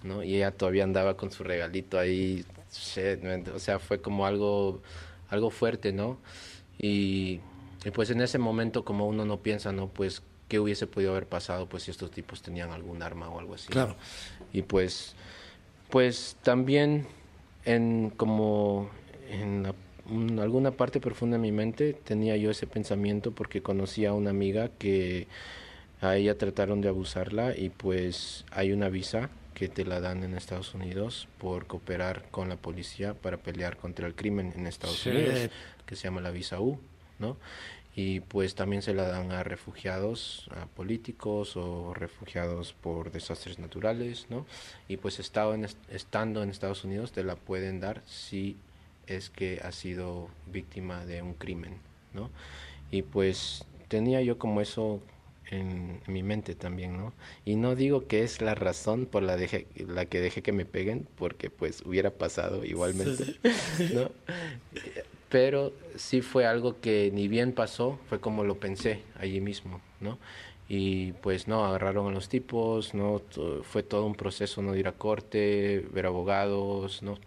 [0.03, 0.23] ¿no?
[0.23, 4.81] Y ella todavía andaba con su regalito ahí, shit, o sea, fue como algo,
[5.29, 6.17] algo fuerte, ¿no?
[6.77, 7.39] Y,
[7.85, 9.87] y pues en ese momento como uno no piensa, ¿no?
[9.87, 13.55] Pues qué hubiese podido haber pasado pues si estos tipos tenían algún arma o algo
[13.55, 13.67] así.
[13.69, 13.73] ¿no?
[13.73, 13.95] Claro.
[14.53, 15.15] Y pues,
[15.89, 17.07] pues también
[17.65, 18.89] en como
[19.29, 19.75] en la-
[20.11, 24.29] un- alguna parte profunda de mi mente tenía yo ese pensamiento porque conocí a una
[24.29, 25.27] amiga que
[26.01, 30.33] a ella trataron de abusarla y pues hay una visa que te la dan en
[30.33, 35.13] Estados Unidos por cooperar con la policía para pelear contra el crimen en Estados Shit.
[35.13, 35.49] Unidos,
[35.85, 36.79] que se llama la visa U,
[37.19, 37.37] ¿no?
[37.93, 44.27] Y pues también se la dan a refugiados, a políticos o refugiados por desastres naturales,
[44.29, 44.45] ¿no?
[44.87, 48.55] Y pues estado en est- estando en Estados Unidos te la pueden dar si
[49.15, 51.77] es que has sido víctima de un crimen,
[52.13, 52.29] ¿no?
[52.91, 55.01] Y pues tenía yo como eso
[55.51, 57.13] en, en mi mente también, ¿no?
[57.45, 60.65] Y no digo que es la razón por la, dejé, la que dejé que me
[60.65, 63.35] peguen, porque pues hubiera pasado igualmente,
[63.93, 64.11] ¿no?
[65.29, 70.17] Pero sí fue algo que ni bien pasó, fue como lo pensé allí mismo, ¿no?
[70.67, 73.21] Y pues no, agarraron a los tipos, ¿no?
[73.63, 74.71] Fue todo un proceso, ¿no?
[74.71, 77.17] De ir a corte, ver abogados, ¿no?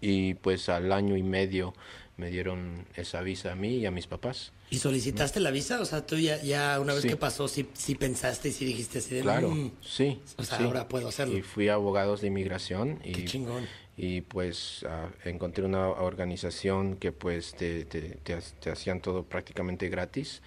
[0.00, 1.74] Y pues al año y medio
[2.16, 4.52] me dieron esa visa a mí y a mis papás.
[4.70, 5.80] ¿Y solicitaste la visa?
[5.80, 7.08] O sea, tú ya, ya una vez Sí.
[7.08, 9.22] que pasó, sí, sí pensaste y sí dijiste así de...
[9.22, 10.20] Claro, "Mm, sí.
[10.36, 10.64] O sea, sí.
[10.64, 11.36] ahora puedo hacerlo.
[11.38, 13.64] Y fui a abogados de inmigración y, Qué chingón.
[13.96, 19.88] y pues ah, encontré una organización que pues te, te, te te hacían todo prácticamente
[19.88, 20.42] gratis,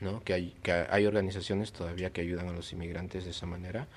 [0.00, 0.22] ¿no?
[0.22, 3.88] Que hay, que hay organizaciones todavía que ayudan a los inmigrantes de esa manera,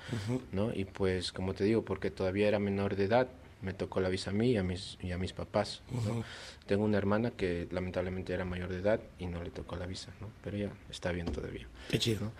[0.50, 0.74] ¿no?
[0.74, 3.28] Y pues como te digo, porque todavía era menor de edad,
[3.62, 6.24] me tocó la visa a mí y a mis, y a mis papás, ¿no?
[6.66, 10.12] Tengo una hermana que lamentablemente era mayor de edad y no le tocó la visa,
[10.20, 10.28] ¿no?
[10.42, 11.66] Pero ya está bien todavía.
[11.88, 12.32] Qué chido.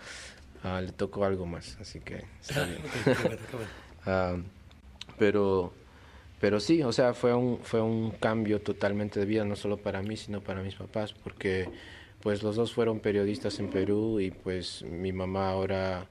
[0.63, 2.79] Ah, le tocó algo más, así que está bien.
[2.79, 3.71] Ok, qué bueno, qué bueno.
[4.05, 4.35] Ah,
[5.17, 5.73] pero,
[6.41, 10.01] pero sí, o sea, fue un, fue un cambio totalmente de vida, no solo para
[10.01, 11.69] mí, sino para mis papás, porque
[12.19, 16.07] pues los dos fueron periodistas en Perú y pues mi mamá ahora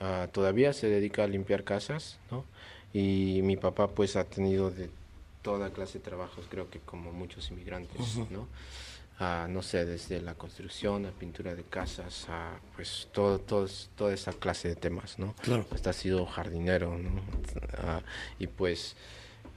[0.00, 2.44] ah, todavía se dedica a limpiar casas, ¿no?
[2.92, 4.90] Y mi papá pues ha tenido de
[5.42, 8.46] toda clase de trabajos, creo que como muchos inmigrantes, ¿no?
[9.48, 14.32] No sé, desde la construcción, a pintura de casas, a pues todo, todos- toda esa
[14.32, 15.34] clase de temas, ¿no?
[15.42, 15.66] Claro.
[15.72, 17.20] Hasta ha sido jardinero, ¿no?
[18.38, 18.96] Y pues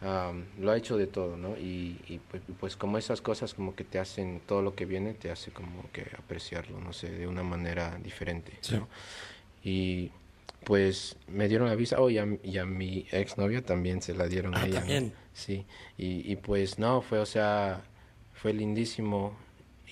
[0.01, 1.55] am, lo ha hecho de todo, ¿no?
[1.57, 5.13] Y, y pues, pues como esas cosas como que te hacen, todo lo que viene
[5.13, 8.75] te hace como que apreciarlo, no sé, de una manera diferente, Sí.
[8.75, 8.89] ¿no?
[9.63, 10.11] Y
[10.63, 14.27] pues me dieron la visa, oh, y a, y a mi exnovia también se la
[14.27, 14.79] dieron Ah, a ella, ¿no?
[14.79, 15.13] también.
[15.33, 15.65] Sí,
[15.97, 17.83] y, y pues no, fue, o sea,
[18.33, 19.35] fue lindísimo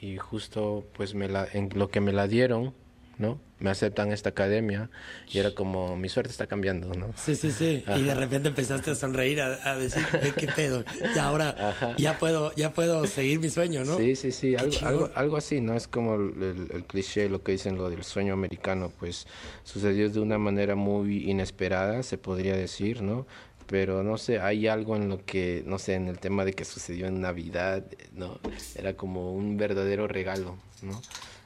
[0.01, 2.73] y justo pues me la, en lo que me la dieron,
[3.21, 3.39] ¿no?
[3.59, 4.89] Me aceptan esta academia
[5.31, 7.13] y era como, mi suerte está cambiando, ¿no?
[7.15, 7.83] Sí, sí, sí.
[7.95, 10.83] Y de repente empezaste a sonreír, a, a decir, "Ve qué pedo.
[11.15, 13.97] Y ahora ya puedo, ya puedo seguir mi sueño, ¿no?
[13.97, 15.75] Sí, sí, sí, algo, algo, algo así, ¿no?
[15.75, 19.27] Es como el, el- el cliché, lo que dicen, lo del sueño americano, pues
[19.63, 23.27] sucedió de una manera muy inesperada, se podría decir, ¿no?
[23.67, 26.65] Pero no sé, hay algo en lo que, no sé, en el tema de que
[26.65, 28.39] sucedió en Navidad, ¿no?
[28.75, 30.99] Era como un verdadero regalo, ¿no?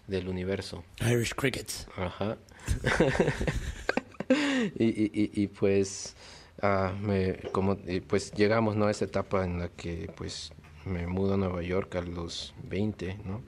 [0.07, 0.83] Del universo.
[1.01, 1.87] Irish Crickets.
[1.95, 2.37] Ajá.
[4.77, 6.15] y, y, y, y, pues,
[6.61, 8.85] ah, me, como, y pues llegamos ¿no?
[8.85, 10.51] a esa etapa en la que pues
[10.85, 13.41] me mudo a Nueva York a los 20, ¿no?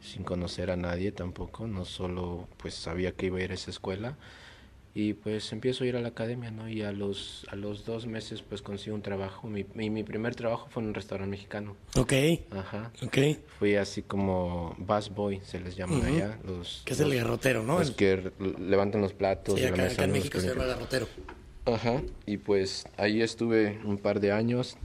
[0.00, 3.70] Sin conocer a nadie tampoco, no solo pues sabía que iba a ir a esa
[3.70, 4.18] escuela
[4.94, 6.68] y pues empiezo a ir a la academia, ¿no?
[6.68, 10.34] Y a los, a los dos meses pues consigo un trabajo, mi, mi, mi primer
[10.34, 12.12] trabajo fue en un restaurante mexicano, Ok,
[12.50, 12.92] ajá.
[13.02, 13.18] ok.
[13.58, 16.82] Fui así como busboy, se les llama allá, los...
[16.84, 17.78] Que es el garrotero, ¿no?
[17.78, 19.94] los El- que levantan los platos sí, la acá, mesa.
[19.94, 21.06] acá en México se llama garrotero.
[21.64, 24.76] Ajá, y pues ahí estuve un par de años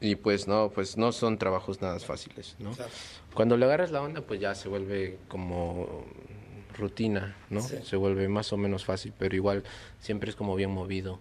[0.00, 2.70] y pues no, pues no son trabajos nada fáciles, ¿no?
[2.70, 2.90] Claro.
[3.34, 6.04] Cuando le agarras la onda, pues ya se vuelve como
[6.78, 7.60] rutina, ¿no?
[7.60, 7.76] Sí.
[7.84, 9.64] Se vuelve más o menos fácil, pero igual
[10.00, 11.18] siempre es como bien movido,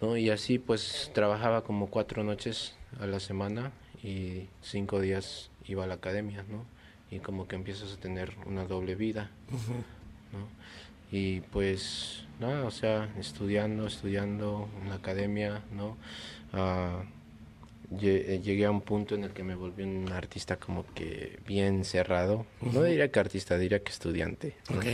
[0.00, 0.16] ¿no?
[0.16, 5.86] Y así pues trabajaba como cuatro noches a la semana y cinco días iba a
[5.86, 6.64] la academia, ¿no?
[7.10, 9.30] Y como que empiezas a tener una doble vida,
[10.32, 10.48] ¿no?
[11.10, 15.96] Y pues nada, o sea, estudiando, estudiando en la academia, ¿no?
[16.52, 17.15] Eh,
[17.90, 22.46] llegué a un punto en el que me volví un artista como que bien cerrado.
[22.60, 24.56] No diría que artista, diría que estudiante.
[24.70, 24.78] ¿no?
[24.78, 24.86] Ok.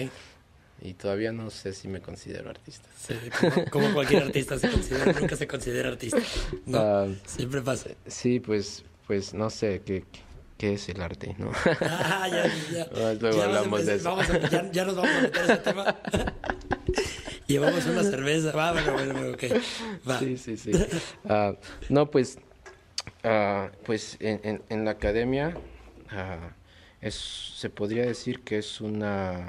[0.83, 2.88] Y todavía no sé si me considero artista.
[2.98, 6.20] Sí, como, como cualquier artista se considera, nunca se considera artista.
[6.66, 7.90] No, Ah, siempre pasa.
[8.07, 10.05] sí, pues, pues no sé qué,
[10.59, 11.52] qué es el arte, ¿no?
[11.83, 12.88] Ah, ya, ya.
[13.20, 14.05] Luego Ya hablamos de eso.
[14.11, 15.96] vamos a- ya, ya nos vamos a meter a ese tema.
[17.46, 18.52] Llevamos una cerveza.
[18.52, 19.44] Va, bueno, bueno, ok.
[20.09, 20.18] Va.
[20.18, 20.72] Sí, sí, sí.
[21.28, 21.55] Ah,
[21.88, 22.38] no, pues,
[23.24, 25.57] ah, pues en, en, en la academia
[26.11, 26.50] ah,
[27.00, 29.48] es, se podría decir que es una,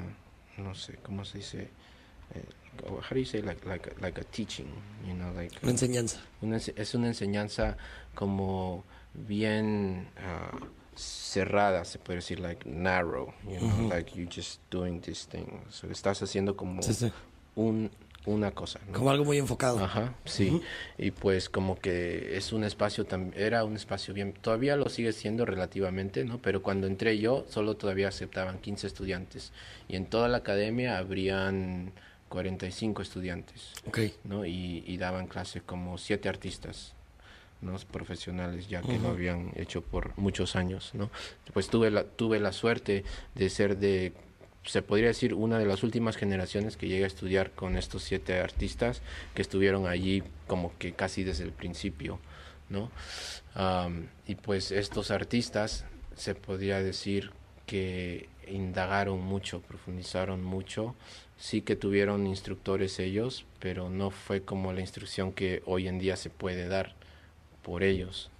[0.56, 1.68] no sé, ¿cómo se dice?
[2.34, 2.44] Eh,
[2.86, 4.66] how do you say like, like, a- like a teaching,
[5.06, 6.20] you know, like Una enseñanza.
[6.42, 7.76] una es una enseñanza
[8.14, 10.58] como bien ah,
[10.96, 15.46] cerrada, se puede decir, like narrow, you know, like you just doing this thing.
[15.70, 17.12] So, estás haciendo como Sí, sí.
[17.56, 17.90] un,
[18.26, 18.94] una cosa, ¿no?
[18.98, 19.84] Como algo muy enfocado.
[19.84, 20.60] Ajá, sí.
[20.98, 23.06] Y pues como que es un espacio,
[23.36, 26.38] era un espacio bien, todavía lo sigue siendo relativamente, ¿no?
[26.38, 29.52] Pero cuando entré yo, solo todavía aceptaban 15 estudiantes.
[29.88, 31.92] Y en toda la academia habrían
[32.28, 33.98] 45 estudiantes, Ok.
[34.24, 34.44] ¿no?
[34.44, 36.94] Y, y daban clase como siete artistas,
[37.60, 37.76] ¿no?
[37.92, 41.10] Profesionales ya que lo habían hecho por muchos años, ¿no?
[41.52, 44.12] Pues tuve la, tuve la suerte de ser de
[44.64, 48.40] se podría decir una de las últimas generaciones que llegué a estudiar con estos siete
[48.40, 49.02] artistas
[49.34, 52.18] que estuvieron allí como que casi desde el principio,
[52.70, 52.90] ¿no?
[54.26, 55.84] Y pues estos artistas
[56.16, 57.32] se podría decir
[57.66, 60.94] que indagaron mucho, profundizaron mucho,
[61.38, 66.16] sí que tuvieron instructores ellos, pero no fue como la instrucción que hoy en día
[66.16, 66.94] se puede dar
[67.62, 68.30] por ellos.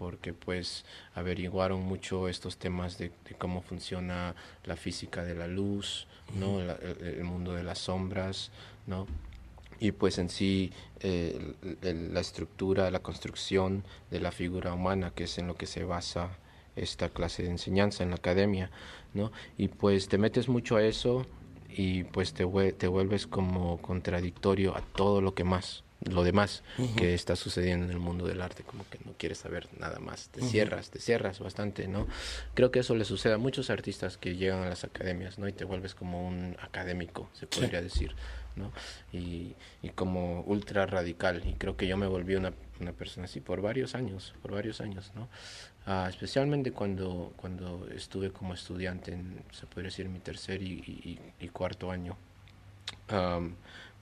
[0.00, 4.34] Porque pues averiguaron mucho estos temas de, cómo funciona
[4.64, 6.58] la física de la luz, ¿no?
[6.58, 8.50] el, mundo de las sombras,
[8.86, 9.06] ¿no?
[9.78, 15.36] y pues en sí eh, la estructura, la construcción de la figura humana, que es
[15.36, 16.30] en lo que se basa
[16.76, 18.70] esta clase de enseñanza en la academia,
[19.12, 19.32] ¿no?
[19.58, 21.26] Y pues te metes mucho a eso
[21.68, 26.62] y pues te, te vuelves como contradictorio a todo lo que más, lo demás
[26.96, 30.28] que está sucediendo en el mundo del arte, como que no quieres saber nada más,
[30.28, 32.06] te cierras, te cierras bastante, ¿no?
[32.54, 35.46] Creo que eso le sucede a muchos artistas que llegan a las academias, ¿no?
[35.48, 38.14] Y te vuelves como un académico, se podría decir,
[38.56, 38.72] ¿no?
[39.12, 43.40] Y, y, como ultra radical, y creo que yo me volví una, una persona así
[43.40, 45.28] por varios años, por varios años, ¿no?
[45.86, 51.18] Ah, especialmente cuando, cuando estuve como estudiante, en, se podría decir, mi tercer y,
[51.52, 52.16] cuarto año.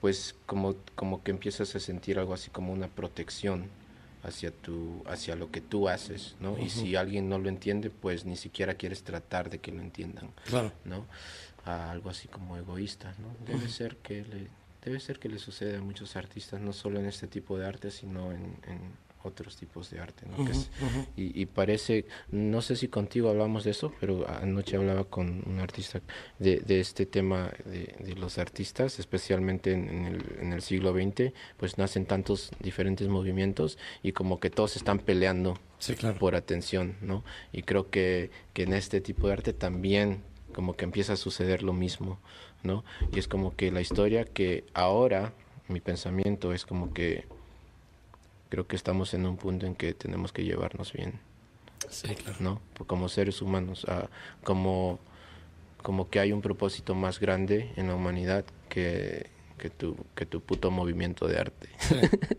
[0.00, 3.68] Pues como, como que empiezas a sentir algo así como una protección
[4.22, 6.58] hacia, tu, hacia lo que tú haces, ¿no?
[6.58, 10.30] Y si alguien no lo entiende, pues ni siquiera quieres tratar de que lo entiendan,
[10.44, 10.72] claro.
[10.84, 11.06] ¿no?
[11.64, 13.28] algo así como egoísta, ¿no?
[13.46, 14.48] Debe ser que le,
[14.82, 17.90] debe ser que le sucede a muchos artistas, no solo en este tipo de arte,
[17.90, 18.56] sino en
[19.22, 20.24] otros tipos de arte.
[20.26, 20.44] ¿no?
[21.16, 26.00] y, parece, no sé si contigo hablamos de eso, pero anoche hablaba con un artista
[26.38, 31.78] de, de este tema de, los artistas, especialmente en, el, en, el, siglo XX, pues
[31.78, 35.58] nacen tantos diferentes movimientos y como que todos están peleando
[36.18, 37.24] por atención, ¿no?
[37.52, 41.62] Y creo que, que en este tipo de arte también como que empieza a suceder
[41.62, 42.18] lo mismo,
[42.62, 42.84] ¿no?
[43.12, 45.32] Y es como que la historia que ahora
[45.68, 47.26] mi pensamiento es como que
[48.48, 51.20] creo que estamos en un punto en que tenemos que llevarnos bien.
[51.88, 52.36] Sí, claro.
[52.40, 52.60] ¿No?
[52.86, 54.08] Como seres humanos, ah,
[54.44, 54.98] como,
[55.82, 59.26] como que hay un propósito más grande en la humanidad que,
[59.58, 61.68] que, tu, que tu puto movimiento de arte.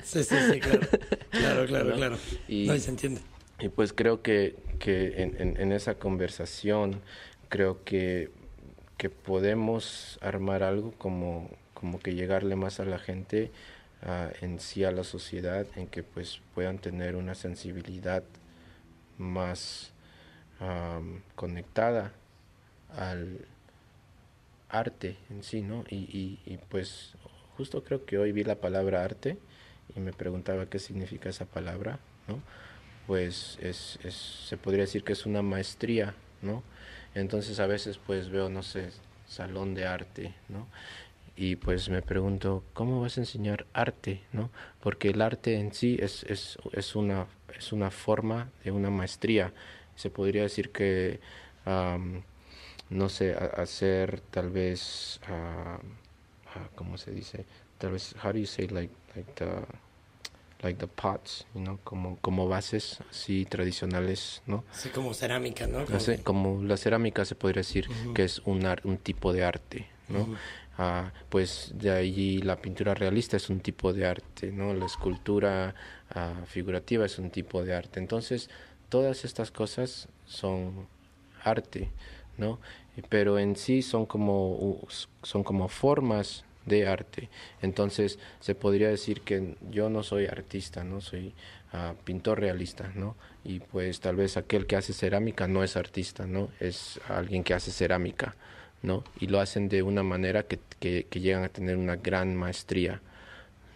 [0.03, 0.87] Sí, sí, sí, claro.
[1.29, 2.17] Claro, claro, claro.
[2.47, 3.21] Y, no, se entiende.
[3.59, 7.01] Y pues creo que, que en, en, esa conversación,
[7.49, 8.31] creo que,
[8.97, 13.51] que podemos armar algo como, como que llegarle más a la gente
[14.41, 18.23] en sí a la sociedad, en que pues puedan tener una sensibilidad
[19.17, 19.91] más
[21.35, 22.13] conectada
[22.95, 23.45] al
[24.69, 25.83] arte en sí, ¿no?
[25.89, 27.13] Y, y, pues
[27.57, 29.37] justo creo que hoy vi la palabra arte
[29.95, 32.41] y me preguntaba qué significa esa palabra, ¿no?
[33.07, 36.63] Pues es, es, se podría decir que es una maestría, ¿no?
[37.15, 38.91] Entonces a veces pues veo, no sé,
[39.27, 40.67] salón de arte, ¿no?
[41.39, 44.21] Y pues me pregunto, ¿cómo vas a enseñar arte?
[44.33, 44.49] ¿no?
[44.81, 49.53] Porque el arte en sí es, es, es, una, es una forma de una maestría.
[49.95, 51.21] Se podría decir que,
[52.89, 55.21] no sé, hacer tal vez,
[56.75, 57.45] ¿cómo se dice?
[57.77, 59.45] Tal vez, how do you say, like, like the,
[60.61, 64.65] like the pots, you know, como, como bases así tradicionales, ¿no?
[64.73, 65.85] Sí, como cerámica, ¿no?
[66.25, 70.27] Como, la cerámica se podría decir que es un, un tipo de arte, ¿no?
[70.77, 74.73] Ah, pues de allí la pintura realista es un tipo de arte, ¿no?
[74.73, 75.75] La escultura
[76.09, 77.99] ah, figurativa es un tipo de arte.
[77.99, 78.49] Entonces,
[78.87, 80.87] todas estas cosas son
[81.43, 81.91] arte,
[82.37, 82.59] ¿no?
[83.09, 84.79] Pero en sí son como,
[85.21, 87.29] son como formas de arte.
[87.61, 91.33] Entonces, se podría decir que yo no soy artista, no soy
[91.73, 93.15] ah, pintor realista, ¿no?
[93.43, 96.49] Y pues tal vez aquel que hace cerámica no es artista, ¿no?
[96.59, 98.35] Es alguien que hace cerámica.
[98.81, 99.03] ¿No?
[99.19, 103.01] Y lo hacen de una manera que, que, llegan a tener una gran maestría,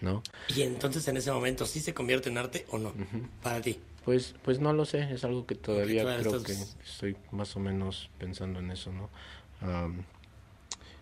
[0.01, 0.23] ¿no?
[0.55, 2.93] Y entonces en ese momento sí se convierte en arte o no,
[3.41, 3.79] para ti.
[4.05, 8.09] Pues, pues no lo sé, es algo que todavía creo que estoy más o menos
[8.17, 9.09] pensando en eso, ¿no?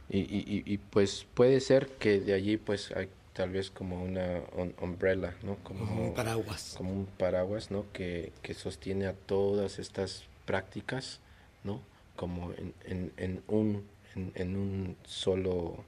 [0.08, 4.42] y, y, y, pues puede ser que de allí pues hay tal vez como una
[4.82, 5.56] umbrella, ¿no?
[5.64, 6.76] Como un paraguas.
[6.78, 7.86] Como un paraguas, ¿no?
[7.94, 11.22] Que, que sostiene a todas estas prácticas,
[11.64, 11.82] ¿no?
[12.15, 15.84] Como en, en, en un, en, un solo,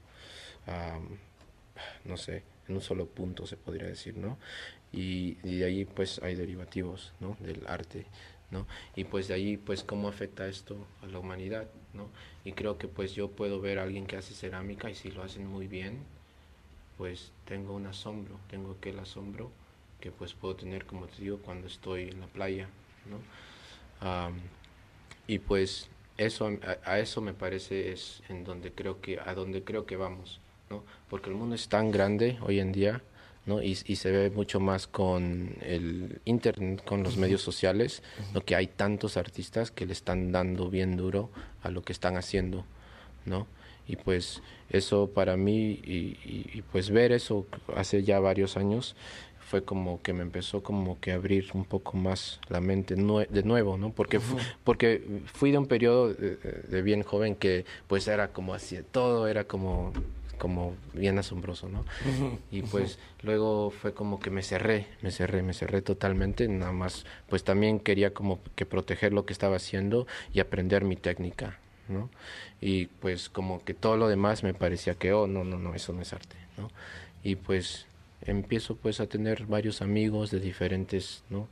[2.04, 4.38] no sé, en un solo punto se podría decir, ¿no?
[4.92, 7.36] Y, de ahí pues hay derivativos, ¿no?
[7.40, 8.06] Del arte,
[8.50, 8.66] ¿no?
[8.94, 12.08] Y pues de ahí pues cómo afecta esto a la humanidad, ¿no?
[12.44, 15.22] Y creo que pues yo puedo ver a alguien que hace cerámica y si lo
[15.22, 15.98] hacen muy bien,
[16.96, 19.50] pues tengo un asombro, tengo aquel asombro
[20.00, 22.68] que pues puedo tener, como te digo, cuando estoy en la playa,
[23.06, 23.18] ¿no?
[25.26, 25.88] y pues
[26.18, 26.50] eso
[26.84, 30.40] a, eso me parece es en donde creo que a donde creo que vamos
[30.70, 33.02] no porque el mundo es tan grande hoy en día
[33.46, 38.02] no y, y se ve mucho más con el internet con los medios sociales
[38.32, 41.30] no que hay tantos artistas que le están dando bien duro
[41.62, 42.64] a lo que están haciendo
[43.24, 43.46] no
[43.86, 44.40] y pues
[44.70, 47.46] eso para mí y, y pues ver eso
[47.76, 48.96] hace ya varios años
[49.44, 53.42] fue como que me empezó como que a abrir un poco más la mente de
[53.42, 53.90] nuevo, ¿no?
[53.90, 54.20] Porque,
[54.64, 59.44] porque fui de un periodo de, bien joven que pues era como así, todo era
[59.44, 59.92] como
[60.38, 61.84] como bien asombroso, ¿no?
[62.50, 67.06] Y pues luego fue como que me cerré, me cerré, me cerré totalmente, nada más,
[67.28, 72.10] pues también quería como que proteger lo que estaba haciendo y aprender mi técnica, ¿no?
[72.60, 75.92] Y pues como que todo lo demás me parecía que, oh, no, no, no, eso
[75.92, 76.68] no es arte, ¿no?
[77.22, 77.86] Y pues
[78.26, 81.48] empiezo pues a tener varios amigos de diferentes, ¿no?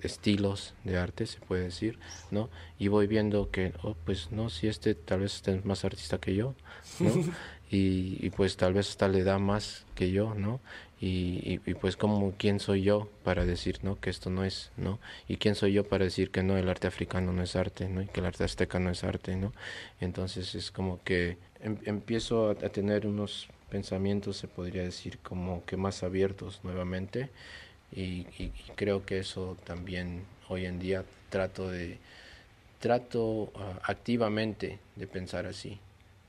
[0.00, 1.98] estilos de arte, se puede decir,
[2.30, 2.48] ¿no?
[2.78, 6.34] Y voy viendo que, oh, pues no, si este tal vez es más artista que
[6.34, 6.54] yo,
[7.00, 7.10] ¿no?
[7.70, 10.60] y, pues tal vez hasta le da más que yo, ¿no?
[11.00, 13.98] Y, y, pues como quién soy yo para decir, ¿no?
[13.98, 15.00] Que esto no es, ¿no?
[15.26, 18.02] Y quién soy yo para decir que no, el arte africano no es arte, ¿no?
[18.02, 19.52] Y que el arte azteca no es arte, ¿no?
[20.00, 25.78] Entonces es como que em, empiezo a, tener unos pensamientos, se podría decir, como que
[25.78, 27.30] más abiertos nuevamente.
[27.90, 31.98] Y, y, creo que eso también hoy en día trato de
[32.80, 35.78] trato ah, activamente de pensar así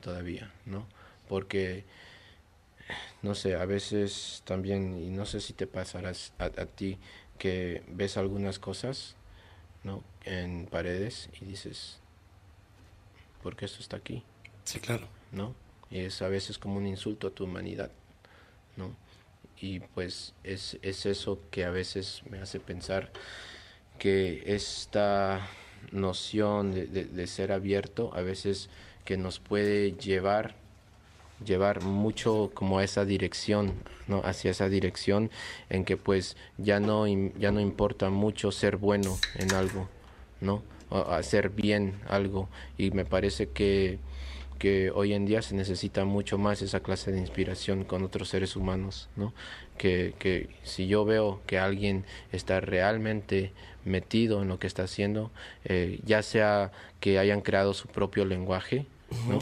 [0.00, 0.86] todavía, ¿no?
[1.28, 1.84] porque,
[3.22, 6.98] no sé, a veces también, y no sé si te pasarás a, ti,
[7.38, 9.16] que ves algunas cosas,
[9.82, 10.02] ¿no?
[10.24, 11.98] En paredes y dices,
[13.42, 14.22] ¿por qué esto está aquí?
[14.64, 15.08] Sí, claro.
[15.32, 15.54] ¿No?
[15.90, 17.90] Es a veces como un insulto a tu humanidad,
[18.76, 18.94] ¿no?
[19.60, 23.12] Y pues es, es eso que a veces me hace pensar
[23.98, 25.48] que esta
[25.92, 28.68] noción de, de ser abierto a veces
[29.04, 30.56] que nos puede llevar
[31.44, 33.74] llevar mucho como a esa dirección,
[34.06, 34.20] ¿no?
[34.24, 35.30] Hacia esa dirección
[35.70, 39.88] en que pues ya no, ya no importa mucho ser bueno en algo,
[40.40, 40.62] ¿no?
[40.90, 42.48] O hacer bien algo.
[42.78, 43.98] Y me parece que,
[44.58, 48.56] que hoy en día se necesita mucho más esa clase de inspiración con otros seres
[48.56, 49.32] humanos, ¿no?
[49.78, 53.52] Que, que si yo veo que alguien está realmente
[53.84, 55.30] metido en lo que está haciendo,
[55.64, 58.86] eh, ya sea que hayan creado su propio lenguaje,
[59.28, 59.38] ¿no?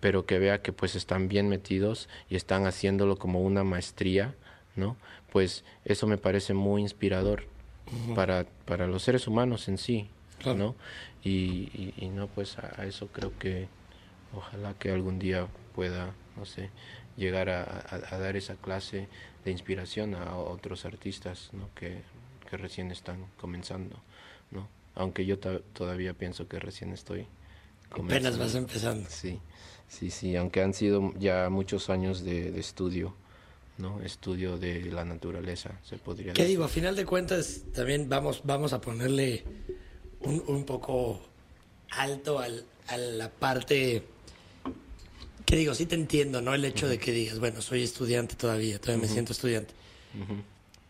[0.00, 4.34] pero que vea que pues están bien metidos y están haciéndolo como una maestría,
[4.74, 4.96] ¿no?
[5.30, 7.44] Pues eso me parece muy inspirador
[8.14, 10.08] para, para los seres humanos en sí,
[10.44, 10.74] ¿no?
[11.22, 13.68] Y, y, no, pues a, eso creo que
[14.34, 16.70] ojalá que algún día pueda, no sé,
[17.16, 19.08] llegar a, a, dar esa clase
[19.44, 21.68] de inspiración a otros artistas, ¿no?
[21.74, 22.02] Que,
[22.48, 23.96] que recién están comenzando,
[24.50, 24.68] ¿no?
[24.94, 27.26] Aunque yo todavía pienso que recién estoy
[28.00, 29.08] Apenas vas empezando.
[29.10, 29.38] Sí,
[29.88, 33.14] sí, sí, aunque han sido ya muchos años de, estudio,
[33.78, 34.00] ¿no?
[34.00, 36.64] Estudio de la naturaleza, se podría ¿Qué digo?
[36.64, 39.44] A final de cuentas, también vamos, vamos a ponerle
[40.20, 41.20] un, un poco
[41.90, 44.04] alto al, a la parte...
[45.44, 46.54] Que digo, sí te entiendo, ¿no?
[46.54, 49.74] El hecho de que digas, bueno, soy estudiante todavía, todavía me siento estudiante.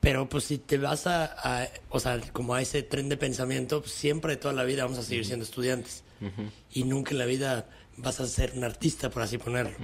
[0.00, 3.92] Pero pues si te vas a, o sea, como a ese tren de pensamiento, pues,
[3.92, 6.02] siempre toda la vida vamos a seguir siendo estudiantes.
[6.72, 9.76] Y nunca en la vida vas a ser un artista, por así ponerlo.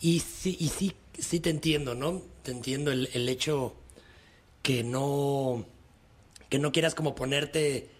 [0.00, 2.22] Y sí, y sí, sí te entiendo, ¿no?
[2.42, 3.74] Te entiendo el, el hecho
[4.62, 5.66] que no,
[6.48, 7.90] que no quieras como ponerte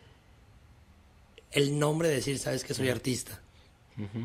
[1.53, 3.41] el nombre de decir, sabes que soy artista,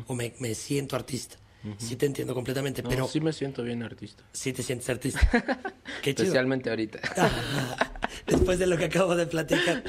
[0.06, 1.36] o me, me, siento artista.
[1.76, 3.06] Sí te entiendo completamente, pero...
[3.06, 4.24] Sí me siento bien artista.
[4.32, 5.20] Sí te sientes artista.
[6.02, 7.00] Qué Especialmente ahorita.
[8.26, 9.84] Después de lo que acabo de platicar.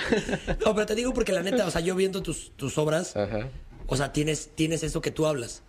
[0.66, 3.14] No, pero te digo porque la neta, o sea, yo viendo tus, tus obras,
[3.88, 5.64] o sea, tienes, tienes eso que tú hablas.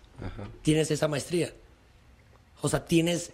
[0.61, 1.53] Tienes esa maestría.
[2.61, 3.31] O sea, tienes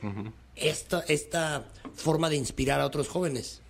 [0.55, 3.61] esta, esta forma de inspirar a otros jóvenes.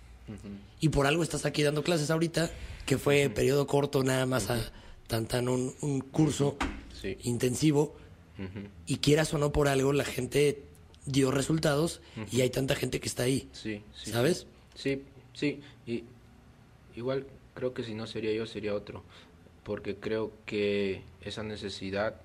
[0.78, 2.50] Y por algo estás aquí dando clases ahorita,
[2.84, 4.58] que fue periodo corto, nada más a
[5.06, 6.56] tan, tan un, un curso
[7.22, 7.96] intensivo
[8.86, 10.62] y quieras o no por algo, la gente
[11.06, 13.48] dio resultados y hay tanta gente que está ahí.
[13.52, 14.46] Sí, sí ¿Sabes?
[14.74, 15.02] Sí,
[15.34, 15.60] sí.
[15.86, 16.04] Y
[16.96, 19.02] igual creo que si no sería yo, sería otro.
[19.64, 22.20] Porque creo que esa necesidad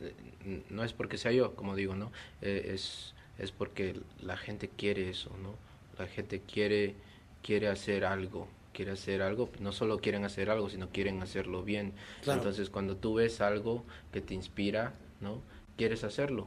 [0.00, 2.10] eh, no es porque sea yo, como digo, ¿no?
[2.42, 5.54] Eh, es, es porque la gente quiere eso, ¿no?
[5.98, 6.94] La gente quiere,
[7.42, 11.94] quiere hacer algo, quiere hacer algo, no solo quieren hacer algo, sino quieren hacerlo bien.
[12.26, 15.40] Entonces, cuando tú ves algo que te inspira, ¿no?
[15.78, 16.46] Quieres hacerlo,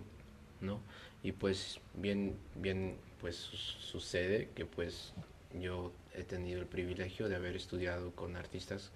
[0.61, 0.79] ¿no?
[1.23, 5.13] Y pues bien, bien, pues sucede que pues
[5.59, 8.91] yo he tenido el privilegio de haber estudiado con artistas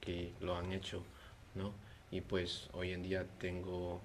[0.00, 1.02] que lo han hecho,
[1.54, 1.74] ¿no?
[2.10, 4.00] Y pues hoy en día tengo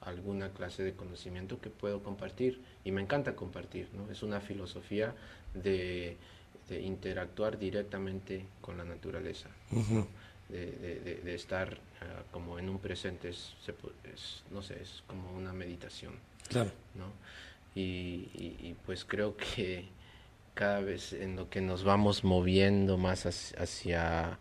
[0.00, 4.08] alguna clase de conocimiento que puedo compartir y me encanta compartir, ¿no?
[4.12, 5.16] Es una filosofía
[5.54, 6.16] de,
[6.70, 9.48] interactuar directamente con la naturaleza,
[10.48, 13.54] de, de, estar ah, como en un presente, es,
[14.50, 16.14] no sé, es como una meditación.
[16.48, 16.70] Claro.
[16.94, 17.12] ¿no?
[17.74, 19.86] Y, y, pues creo que
[20.54, 24.38] cada vez en lo que nos vamos moviendo más hacia,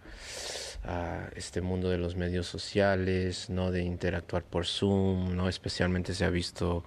[1.36, 6.30] este mundo de los medios sociales, no de interactuar por Zoom, no especialmente se ha
[6.30, 6.86] visto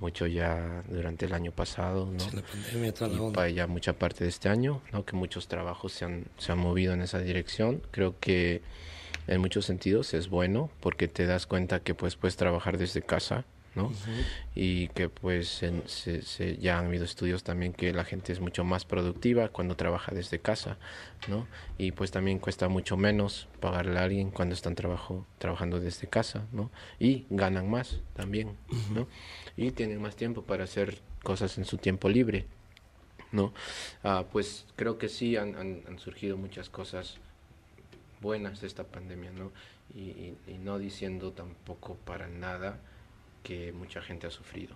[0.00, 2.24] mucho ya durante el año pasado, ¿no?
[2.32, 5.04] la pandemia, toda la y para ya mucha parte de este año, ¿no?
[5.04, 7.82] Que muchos trabajos se han, se han movido en esa dirección.
[7.90, 8.62] Creo que
[9.26, 13.44] en muchos sentidos es bueno porque te das cuenta que pues puedes trabajar desde casa,
[13.78, 13.92] ¿no?
[14.54, 15.48] Y que pues
[15.86, 20.12] se, ya han habido estudios también que la gente es mucho más productiva cuando trabaja
[20.14, 20.76] desde casa,
[21.28, 21.46] ¿no?
[21.78, 26.46] Y pues también cuesta mucho menos pagarle a alguien cuando están trabajo, trabajando desde casa,
[26.52, 26.70] ¿no?
[26.98, 28.56] Y ganan más también,
[28.92, 29.06] ¿no?
[29.56, 32.46] Y tienen más tiempo para hacer cosas en su tiempo libre,
[33.30, 33.54] ¿no?
[34.02, 37.18] Ah, pues creo que sí han, han surgido muchas cosas
[38.20, 39.52] buenas de esta pandemia, ¿no?
[39.94, 42.78] Y, no diciendo tampoco para nada
[43.42, 44.74] que mucha gente ha sufrido,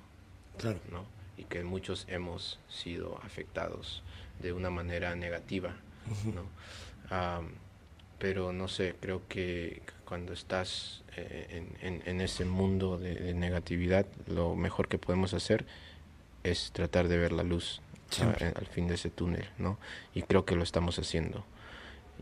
[0.59, 0.79] claro.
[0.91, 1.05] ¿no?
[1.37, 4.03] Y que muchos hemos sido afectados
[4.41, 5.75] de una manera negativa,
[6.35, 6.47] ¿no?
[8.19, 14.87] pero no sé, creo que cuando estás eh, en, ese mundo de, negatividad, lo mejor
[14.87, 15.67] que podemos hacer
[16.45, 17.81] es tratar de ver la luz
[18.21, 19.79] al fin de ese túnel, ¿no?
[20.15, 21.45] Y creo que lo estamos haciendo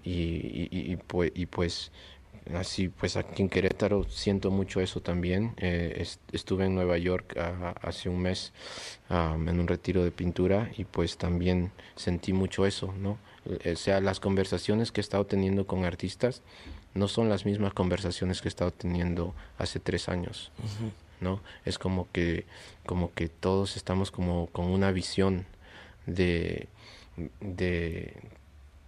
[0.05, 1.93] y, y, pues, y, pues
[2.55, 5.55] así pues aquí en Querétaro siento mucho eso también.
[5.57, 8.53] Eh, estuve en Nueva York ah, hace un mes
[9.09, 13.19] en un retiro de pintura y pues también sentí mucho eso no
[13.65, 16.43] eh, o sea las conversaciones que he estado teniendo con artistas
[16.95, 20.53] no son las mismas conversaciones que he estado teniendo hace tres años
[21.21, 22.47] no es como que
[22.87, 25.45] como que todos estamos como con una visión
[26.07, 26.69] de
[27.41, 28.15] de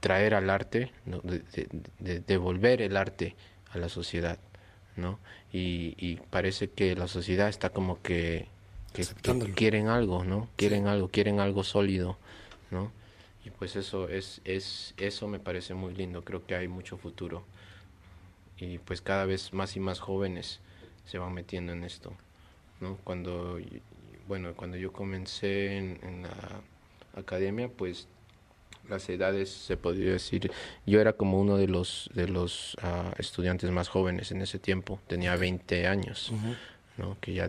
[0.03, 0.91] traer al arte,
[2.01, 3.37] de, devolver el arte
[3.73, 4.39] a la sociedad,
[4.97, 5.18] ¿no?
[5.53, 8.49] Y, parece que la sociedad está como que,
[9.55, 10.49] quieren algo, ¿no?
[10.57, 12.18] Quieren algo, quieren algo sólido,
[12.70, 12.93] ¿no?
[13.45, 17.45] Y pues eso es, es, eso me parece muy lindo, creo que hay mucho futuro.
[18.59, 20.61] Y pues cada vez más y más jóvenes
[21.05, 22.12] se van metiendo en esto,
[22.81, 22.97] ¿no?
[23.05, 23.59] Cuando,
[24.29, 26.61] bueno, cuando yo comencé en, en la
[27.16, 28.07] academia, pues
[28.89, 30.51] las edades, se podría decir.
[30.87, 35.01] Yo era como uno de los, de los ah, estudiantes más jóvenes en ese tiempo,
[35.07, 36.33] tenía 20 años,
[36.97, 37.16] ¿no?
[37.20, 37.49] que ya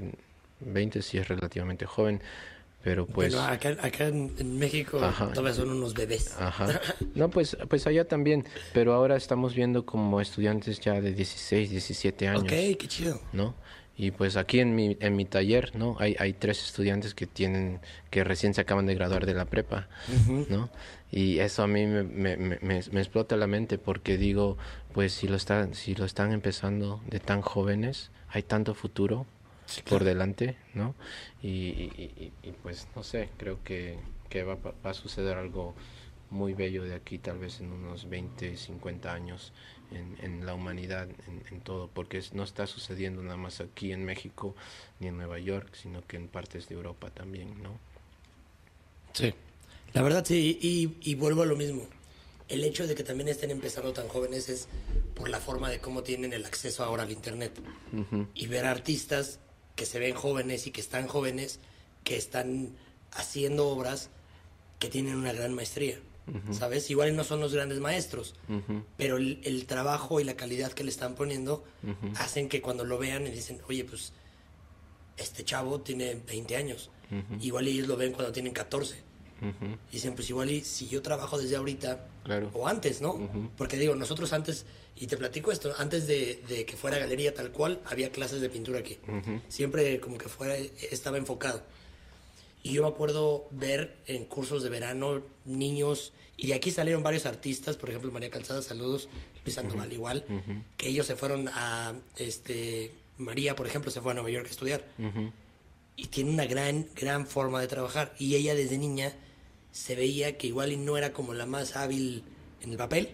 [0.59, 2.21] 20 sí es relativamente joven.
[2.83, 3.33] Pero pues...
[3.33, 4.99] acá, acá en, México
[5.33, 6.35] todavía son unos bebés.
[6.37, 6.81] Ajá.
[7.15, 8.45] No, pues, pues allá también.
[8.73, 12.43] Pero ahora estamos viendo como estudiantes ya de 16, 17 años.
[12.43, 13.21] Ok, qué chido.
[13.31, 13.55] ¿No?
[13.95, 15.95] Y pues aquí en mi, en mi taller, ¿no?
[15.99, 17.79] Hay, hay tres estudiantes que tienen,
[18.09, 19.87] que recién se acaban de graduar de la prepa,
[20.49, 20.69] ¿no?
[21.11, 24.57] Y eso a mí me, me, me, me, explota la mente porque digo,
[24.93, 29.27] pues si lo, están, si lo están empezando de tan jóvenes, hay tanto futuro
[29.87, 30.95] por delante, ¿no?
[31.43, 35.75] Y, y, y, pues no sé, creo que, que va, va a suceder algo
[36.31, 39.53] muy bello de aquí, tal vez en unos 20, 50 años
[39.95, 41.07] en, la humanidad,
[41.51, 44.55] en, todo, porque no está sucediendo nada más aquí en México
[44.99, 47.77] ni en Nueva York, sino que en partes de Europa también, ¿no?
[49.13, 49.33] Sí,
[49.93, 50.57] la verdad sí,
[51.01, 51.87] y, vuelvo a lo mismo.
[52.49, 54.67] El hecho de que también estén empezando tan jóvenes es
[55.15, 57.53] por la forma de cómo tienen el acceso ahora al Internet.
[58.33, 59.39] Y ver artistas
[59.75, 61.59] que se ven jóvenes y que están jóvenes,
[62.03, 62.75] que están
[63.11, 64.09] haciendo obras
[64.79, 65.97] que tienen una gran maestría.
[66.51, 66.89] ¿Sabes?
[66.89, 68.35] Igual no son los grandes maestros,
[68.97, 71.63] pero el, trabajo y la calidad que le están poniendo
[72.17, 74.13] hacen que cuando lo vean y dicen, oye, pues
[75.17, 76.89] este chavo tiene 20 años,
[77.39, 79.13] igual ellos lo ven cuando tienen 14.
[79.91, 82.07] Dicen, pues igual y si yo trabajo desde ahorita,
[82.53, 83.29] o antes, ¿no?
[83.57, 84.65] Porque digo, nosotros antes,
[84.95, 88.49] y te platico esto, antes de, de, que fuera galería tal cual, había clases de
[88.49, 88.97] pintura aquí.
[89.49, 90.55] Siempre como que fuera,
[90.89, 91.61] estaba enfocado.
[92.63, 97.25] Y yo me acuerdo ver en cursos de verano niños, y de aquí salieron varios
[97.25, 99.09] artistas, por ejemplo María Calzada, saludos,
[99.43, 100.25] Luis Sandoval igual,
[100.77, 104.49] que ellos se fueron a, este, María, por ejemplo, se fue a Nueva York a
[104.49, 104.83] estudiar.
[105.95, 108.15] Y tiene una gran, gran forma de trabajar.
[108.17, 109.13] Y ella desde niña
[109.71, 112.23] se veía que igual y no era como la más hábil
[112.61, 113.09] en el papel,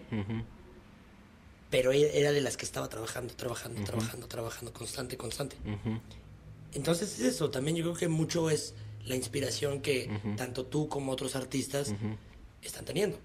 [1.70, 5.56] pero ella era de las que estaba trabajando, trabajando, trabajando, trabajando, constante, constante.
[6.72, 8.74] Entonces es eso, también yo creo que mucho es
[9.06, 11.94] la inspiración que tanto tú como otros artistas
[12.62, 13.18] están teniendo.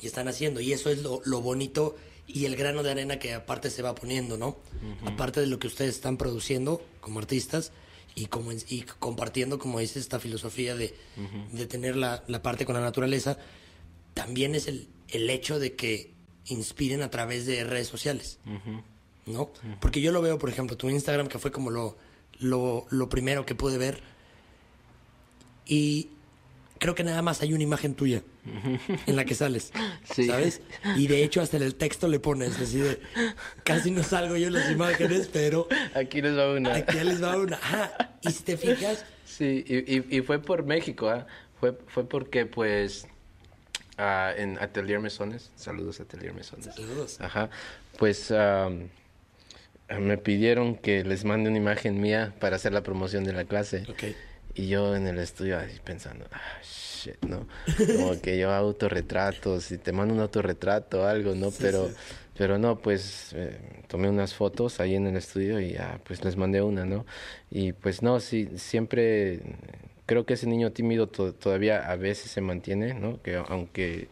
[0.00, 0.60] Y están haciendo.
[0.60, 4.36] Y eso es lo, bonito y el grano de arena que aparte se va poniendo,
[4.36, 4.56] ¿no?
[5.04, 7.72] Aparte de lo que ustedes están produciendo como artistas
[8.14, 10.94] y, como, y compartiendo, como dice, esta filosofía de,
[11.52, 13.38] de tener la, la, parte con la naturaleza,
[14.14, 16.12] también es el, el hecho de que
[16.46, 18.38] inspiren a través de redes sociales,
[19.26, 19.50] ¿no?
[19.80, 21.96] Porque yo lo veo, por ejemplo, tu Instagram, que fue como lo,
[22.38, 24.02] lo, lo primero que pude ver,
[25.68, 26.08] y
[26.78, 28.22] creo que nada más hay una imagen tuya
[29.06, 29.72] en la que sales,
[30.14, 30.26] Sí.
[30.26, 30.60] ¿sabes?
[30.96, 32.98] Y de hecho hasta en el texto le pones así de,
[33.64, 36.74] casi no salgo yo en las imágenes, pero Aquí les va una.
[36.74, 37.56] aquí les va una.
[37.62, 38.16] Ajá.
[38.22, 41.26] Y si te fijas, Sí, y, y, y fue por México, ¿ah?
[41.60, 43.06] Fue, fue porque, pues,
[43.98, 46.74] ah, en Atelier Mesones, saludos Atelier Mesones.
[46.74, 47.20] Saludos.
[47.20, 47.50] Ajá,
[47.98, 48.88] pues am,
[50.00, 53.84] me pidieron que les mande una imagen mía para hacer la promoción de la clase.
[53.88, 54.04] ok,
[54.58, 57.46] Y yo en el estudio así pensando, ah, shit, ¿no?
[57.76, 61.50] Como que yo autorretratos y te mando un autorretrato o algo, ¿no?
[61.52, 61.94] Sí, pero, sí.
[62.36, 63.56] pero no, pues eh,
[63.86, 67.06] tomé unas fotos ahí en el estudio y ya, pues les mandé una, ¿no?
[67.52, 69.40] Y pues no, sí, siempre
[70.06, 73.22] creo que ese niño tímido to- todavía a veces se mantiene, ¿no?
[73.22, 74.08] Que aunque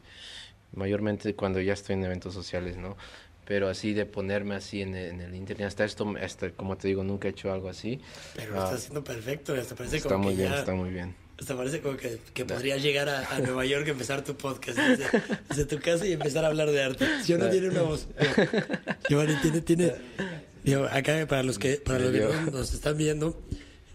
[0.74, 2.96] mayormente cuando ya estoy en eventos sociales, ¿no?
[3.46, 6.88] Pero así de ponerme así en el, en el internet, hasta esto, hasta, como te
[6.88, 8.00] digo, nunca he hecho algo así.
[8.34, 10.72] pero lo Ah, estás haciendo perfecto, hasta parece está como muy que bien, ya- está
[10.74, 11.14] muy bien.
[11.38, 14.78] Hasta parece como que, que podrías llegar a, a Nueva York y empezar tu podcast
[14.78, 15.04] desde,
[15.50, 17.06] desde tu casa y empezar a hablar de arte.
[17.26, 18.08] Yo no tiene una voz.
[19.08, 19.92] Giovanni tiene, tiene.
[20.64, 23.40] digo, acá para los que, para los que nos están viendo,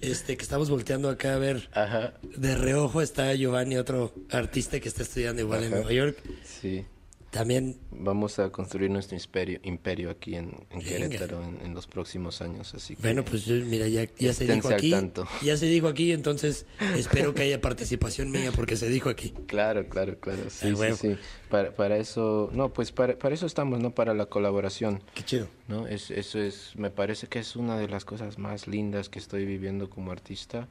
[0.01, 4.87] este, que estamos volteando acá a ver Ajá, de reojo está Giovanni, otro artista que
[4.87, 5.71] está estudiando igual en.
[5.71, 6.17] Nueva York.
[6.45, 6.85] sí.
[7.31, 10.81] También Vamos a construir nuestro imperio, imperio aquí en, en.
[10.81, 14.67] Querétaro en, en los próximos años, así que Bueno, pues mira, ya, ya se dijo
[14.69, 14.91] aquí.
[14.91, 15.25] tanto.
[15.41, 16.65] Ya se dijo aquí, entonces
[16.97, 19.33] espero que haya participación mía porque se dijo aquí.
[19.47, 20.97] claro, claro, claro, sí, Ah, sí, huevo.
[20.97, 21.15] sí.
[21.49, 23.91] Para, para eso, no, pues para, para eso estamos, ¿no?
[23.95, 25.47] Para la colaboración, Qué chido.
[25.69, 25.87] ¿no?
[25.87, 29.45] Es, eso es, me parece que es una de las cosas más lindas que estoy
[29.45, 30.67] viviendo como artista,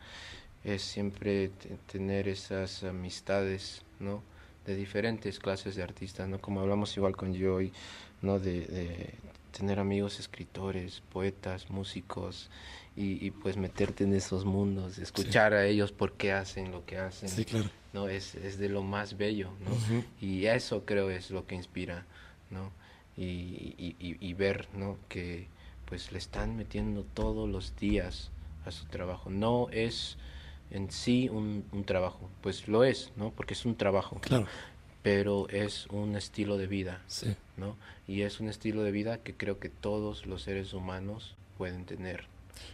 [0.63, 4.23] es siempre te- tener esas amistades, ¿no?
[4.67, 6.39] De diferentes clases de artistas, ¿no?
[6.41, 7.73] Como hablamos igual con Joy,
[8.23, 8.39] ¿no?
[8.39, 9.15] De, de
[9.57, 12.51] tener amigos escritores, poetas, músicos,
[12.97, 16.99] y, y pues meterte en esos mundos, escuchar a ellos por qué hacen lo que
[16.99, 17.29] hacen.
[17.29, 17.71] Sí, claro.
[17.93, 18.09] ¿no?
[18.09, 19.77] Es, es de lo más bello, ¿no?
[20.21, 22.05] Y eso creo es lo que inspira,
[22.51, 22.71] ¿no?
[23.17, 24.97] Y, y, y- y ver, ¿no?
[25.09, 25.49] Que
[25.87, 28.31] pues le están metiendo todos los días
[28.65, 29.31] a su trabajo.
[29.31, 30.17] No es
[30.71, 33.31] en sí un, un trabajo, pues lo es, ¿no?
[33.33, 34.47] Porque es un trabajo, Claro.
[35.03, 37.35] pero es un estilo de vida, Sí.
[37.57, 37.77] ¿no?
[38.07, 42.25] Y es un estilo de vida que creo que todos los seres humanos pueden tener.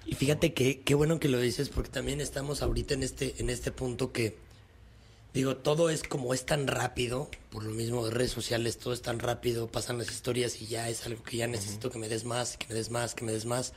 [0.05, 3.51] Y fíjate que qué bueno que lo dices porque también estamos ahorita en este en
[3.51, 4.37] este punto que
[5.35, 9.03] digo, todo es como es tan rápido, por lo mismo de redes sociales, todo es
[9.03, 12.25] tan rápido, pasan las historias y ya es algo que ya necesito que me des
[12.25, 13.75] más, que me des más, que me des más.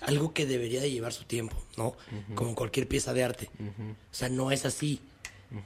[0.00, 1.94] Algo que debería de llevar su tiempo, ¿no?
[2.34, 3.50] Como cualquier pieza de arte.
[3.60, 5.00] O sea, no es así.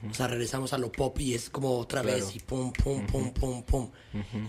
[0.09, 2.17] O sea, regresamos a lo pop y es como otra Claro.
[2.17, 3.89] vez y pum, pum, pum, pum, pum.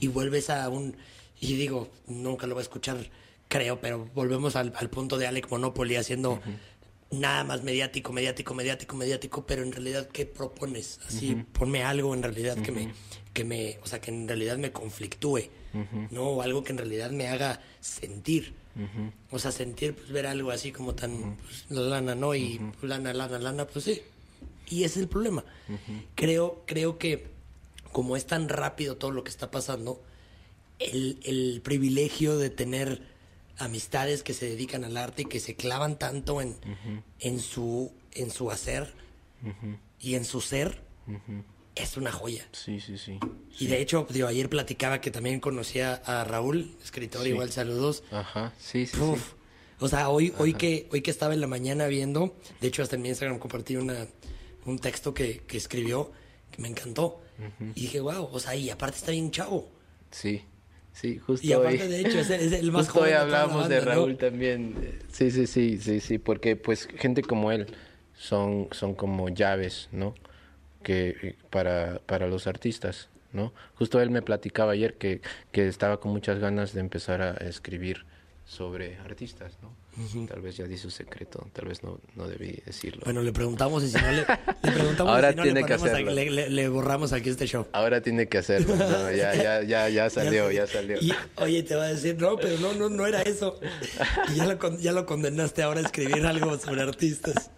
[0.01, 0.97] Y vuelves a un...
[1.41, 3.11] Y digo, nunca lo voy a escuchar,
[3.49, 6.41] creo, pero volvemos al, al punto de Alec Monopoly haciendo
[7.11, 11.01] nada más mediático, mediático, mediático, mediático, pero en realidad, ¿qué propones?
[11.07, 12.93] Así, ponme algo en realidad que me,
[13.33, 15.51] que me, o sea, que en realidad me conflictúe,
[16.11, 16.23] ¿no?
[16.29, 18.55] O algo que en realidad me haga sentir.
[19.31, 22.35] O sea, sentir, pues ver algo así como tan, pues, la lana, ¿no?
[22.35, 24.03] Y pues, lana, lana, lana, pues sí.
[24.69, 25.45] Y ese es el problema.
[26.15, 27.27] Creo, creo que
[27.93, 30.03] como es tan rápido todo lo que está pasando,
[30.81, 33.03] el, el privilegio de tener
[33.59, 36.57] amistades que se dedican al arte y que se clavan tanto en,
[37.21, 38.93] en, su, en su hacer
[40.01, 40.81] y en su ser,
[41.75, 42.47] es una joya.
[42.53, 43.19] Sí, sí, sí.
[43.59, 47.31] Y de hecho, digo, ayer platicaba que también conocía a Raúl, escritor, Sí.
[47.31, 48.03] igual saludos.
[48.11, 49.19] Ajá, sí, sí, Uf.
[49.19, 49.35] sí.
[49.81, 52.97] O sea, hoy, hoy que, hoy que estaba en la mañana viendo, de hecho hasta
[52.97, 54.07] en mi Instagram compartí una,
[54.67, 56.13] un texto que, que escribió
[56.51, 57.21] que me encantó.
[57.75, 59.69] Y dije, wow, o sea, y aparte está bien chavo.
[60.13, 60.43] Sí,
[60.93, 63.11] sí, justo Y aparte, hoy- de hecho, es el, es el más Justo joven hoy
[63.19, 63.81] de hablábamos de.
[63.81, 65.01] Raúl también.
[65.13, 67.67] Sí, sí, sí, sí, sí, porque pues gente como él
[68.17, 70.15] son, son como llaves, ¿no?
[70.85, 73.53] Que eh, para, para los artistas, ¿no?
[73.75, 75.21] Justo él me platicaba ayer que,
[75.51, 78.07] que estaba con muchas ganas de empezar a escribir
[78.45, 79.84] sobre artistas, ¿no?
[80.29, 83.03] Tal vez ya di su secreto, tal vez no, no debí decirlo.
[83.05, 84.27] Bueno, le preguntamos y si no le,
[84.63, 86.11] le preguntamos Ahora si no tiene le, que hacerlo.
[86.11, 87.67] le, le- le borramos aquí este show.
[87.73, 89.11] Ahora tiene que hacerlo, ¿no?
[89.13, 90.99] ya, ya, ya, ya salió, ya salió.
[91.01, 93.61] Y, oye, te va a decir, no, pero no, no, no era eso.
[94.33, 97.51] Y ya lo, ya lo condenaste ahora a escribir algo sobre artistas.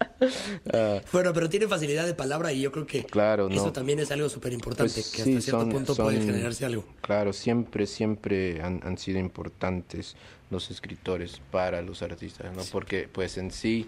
[0.73, 3.71] Ah, Bueno, pero tiene facilidad de palabra y yo creo que Claro, eso no.
[3.73, 6.65] también es algo súper importante, Pues que sí, hasta cierto son- punto puede son- generarse
[6.65, 6.85] algo.
[7.01, 10.15] Claro, siempre, siempre han, han sido importantes
[10.49, 12.63] los escritores para los artistas, ¿no?
[12.71, 13.87] Porque, pues, en sí,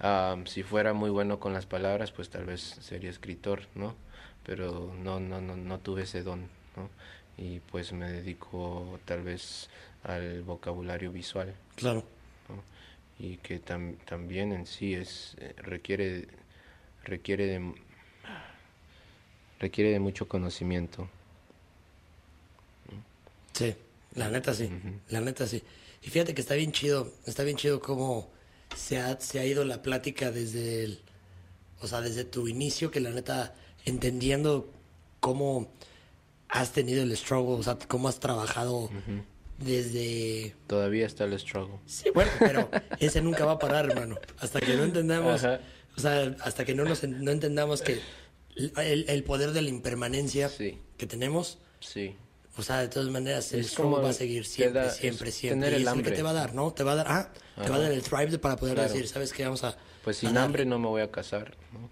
[0.00, 3.94] am, si fuera muy bueno con las palabras, pues tal vez sería escritor, ¿no?
[4.44, 6.88] Pero no, no, no, no tuve ese don, ¿no?
[7.36, 9.68] Y pues me dedico tal vez
[10.04, 12.04] al vocabulario visual, Claro.
[12.48, 12.62] ¿no?
[13.24, 16.28] Y que tam- también en sí es, eh, requiere,
[17.04, 17.74] requiere de
[19.58, 21.08] requiere de mucho conocimiento.
[23.52, 23.74] Sí,
[24.14, 24.70] la neta sí,
[25.08, 25.62] la neta sí.
[26.02, 28.30] Y fíjate que está bien chido, está bien chido cómo
[28.76, 31.00] se ha, se ha ido la plática desde el,
[31.80, 34.72] o sea, desde tu inicio, que la neta, entendiendo
[35.20, 35.72] cómo
[36.48, 38.90] has tenido el struggle, o sea, cómo has trabajado
[39.58, 40.56] desde...
[40.66, 41.78] Todavía está el struggle.
[41.86, 44.16] Sí, bueno, pero ese nunca va a parar, hermano.
[44.38, 45.60] Hasta que no entendamos, Ajá.
[45.96, 48.00] o sea, hasta que no, nos, no entendamos que
[48.56, 50.78] el, el poder de la impermanencia Sí.
[50.96, 52.14] que tenemos, Sí,
[52.56, 55.60] o sea, de todas maneras, el Es como va a seguir siempre, da- siempre, siempre.
[55.68, 56.72] tener y el es el que te va a dar, ¿no?
[56.72, 57.28] Te va a dar, ah,
[57.62, 58.92] te va a dar el thrive para poder Claro.
[58.92, 59.44] decir, ¿sabes qué?
[59.44, 59.76] Vamos a...
[60.04, 61.88] pues sin hambre no me voy a casar, ¿no?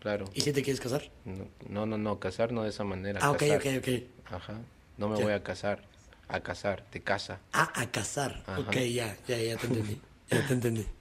[0.00, 0.26] Claro.
[0.34, 1.10] ¿Y si te quieres casar?
[1.24, 3.20] No, no, no, no, casar no de esa manera.
[3.22, 3.56] Ah, ok, casar.
[3.58, 3.88] ok, ok.
[4.32, 4.54] Ajá.
[4.98, 5.24] No me Ya.
[5.24, 5.82] voy a casar.
[6.28, 7.40] A casar, te casa.
[7.52, 8.42] Ah, a casar.
[8.46, 8.60] Ajá.
[8.60, 10.00] Ok, ya, ya, ya te entendí.
[10.30, 10.86] Ya te entendí.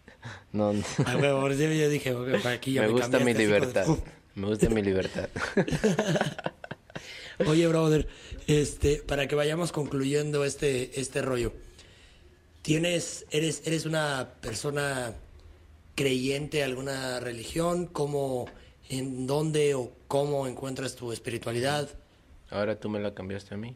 [0.53, 0.83] No, no.
[1.05, 3.39] Ah, huevo, por eso yo dije, ok, para aquí ya me me, gusta mi de-
[3.39, 3.85] libertad.
[4.35, 5.27] Me gusta mi libertad.
[7.47, 8.07] Oye, brother,
[8.47, 11.53] este, para que vayamos concluyendo este, este rollo.
[12.61, 15.13] ¿Tienes, eres, eres una persona
[15.95, 17.87] creyente a alguna religión?
[17.87, 18.45] ¿Cómo,
[18.89, 21.89] en dónde o cómo encuentras tu espiritualidad?
[22.49, 23.75] Ahora tú me la cambiaste a mí.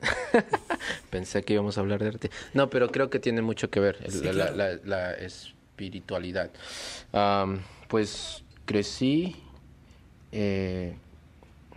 [1.10, 2.30] Pensé que íbamos a hablar de arte.
[2.54, 4.56] No, pero creo que tiene mucho que ver el- Sí, la, claro.
[4.56, 6.50] la- la espiritualidad.
[7.88, 9.36] Pues crecí,
[10.30, 10.94] eh,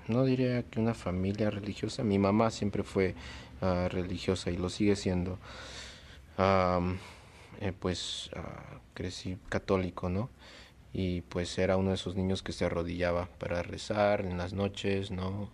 [0.08, 2.04] no diría que una familia religiosa.
[2.04, 3.16] Mi mamá siempre fue
[3.62, 5.40] ah, religiosa y lo sigue siendo.
[7.60, 10.30] Eh, pues ah, crecí católico, ¿no?
[10.92, 15.12] Y pues era uno de esos niños que se arrodillaba para rezar en las noches,
[15.12, 15.50] ¿no?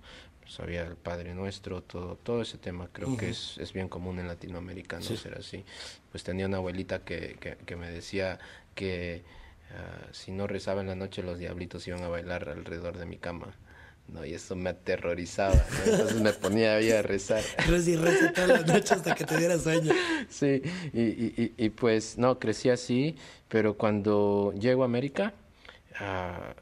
[0.48, 2.90] Sabía el Padre Nuestro, todo, todo ese tema.
[2.92, 5.04] Creo que es, es bien común en Latinoamérica, ¿no?
[5.04, 5.64] Ser así.
[6.12, 8.40] Pues tenía una abuelita que, que, que me decía
[8.74, 9.24] que
[9.72, 13.18] ah, si no rezaba en la noche los diablitos iban a bailar alrededor de mi
[13.18, 13.54] cama.
[14.14, 15.92] No, y eso me aterrorizaba, ¿no?
[15.92, 17.44] Entonces me ponía ahí a rezar.
[17.68, 19.94] Reza y reza todas las noches hasta que te diera sueño.
[20.30, 20.62] Sí,
[20.94, 23.16] y, y, y, y, pues no, crecí así,
[23.48, 25.34] pero cuando llego a América,
[26.00, 26.54] ah,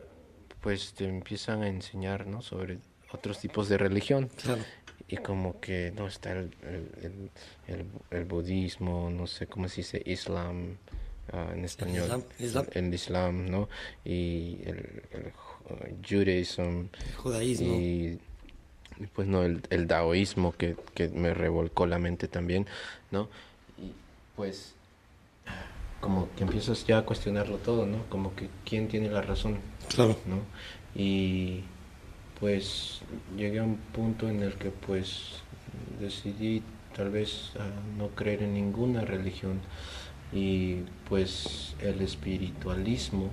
[0.62, 2.42] pues te empiezan a enseñar, ¿no?
[2.42, 2.80] Sobre
[3.12, 4.30] otros tipos de religión.
[4.44, 4.62] Claro.
[5.08, 9.78] Y como que no está el, el, el, el- el budismo, no sé cómo se
[9.78, 10.76] dice, islam
[11.32, 12.04] ah, en español.
[12.04, 12.66] Islam, Islam.
[12.74, 13.70] El islam, ¿no?
[14.04, 15.32] Y el, el
[15.68, 16.88] ju- judaism.
[17.18, 17.68] Judaísmo.
[17.74, 18.20] Y,
[19.00, 22.66] y, pues no, el, el daoísmo que, que me revolcó la mente también,
[23.12, 23.30] ¿no?
[23.78, 23.92] Y
[24.36, 24.74] pues
[26.02, 28.04] como que empiezas ya a cuestionarlo todo, ¿no?
[28.10, 29.58] Como que quién tiene la razón,
[29.90, 30.16] Claro.
[30.26, 30.40] ¿no?
[31.00, 31.62] Y
[32.40, 33.02] pues
[33.36, 35.42] llegué a un punto en el que pues
[36.00, 36.62] decidí
[36.96, 39.60] tal vez ah, no creer en ninguna religión
[40.32, 43.32] y pues el espiritualismo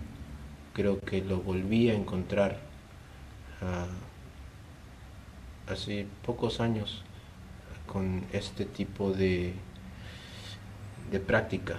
[0.74, 2.58] creo que lo volví a encontrar
[3.62, 3.86] ah,
[5.72, 7.02] hace pocos años
[7.86, 9.54] con este tipo de
[11.10, 11.76] de práctica,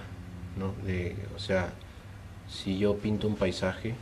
[0.56, 0.72] ¿no?
[0.86, 1.72] De, o sea,
[2.48, 3.94] si yo pinto un paisaje,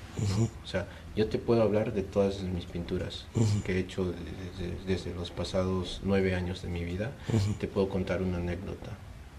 [0.62, 0.86] o sea,
[1.16, 3.26] yo te puedo hablar de todas mis pinturas
[3.64, 7.12] que he hecho desde, desde los pasados nueve años de mi vida.
[7.59, 8.90] Te puedo contar una anécdota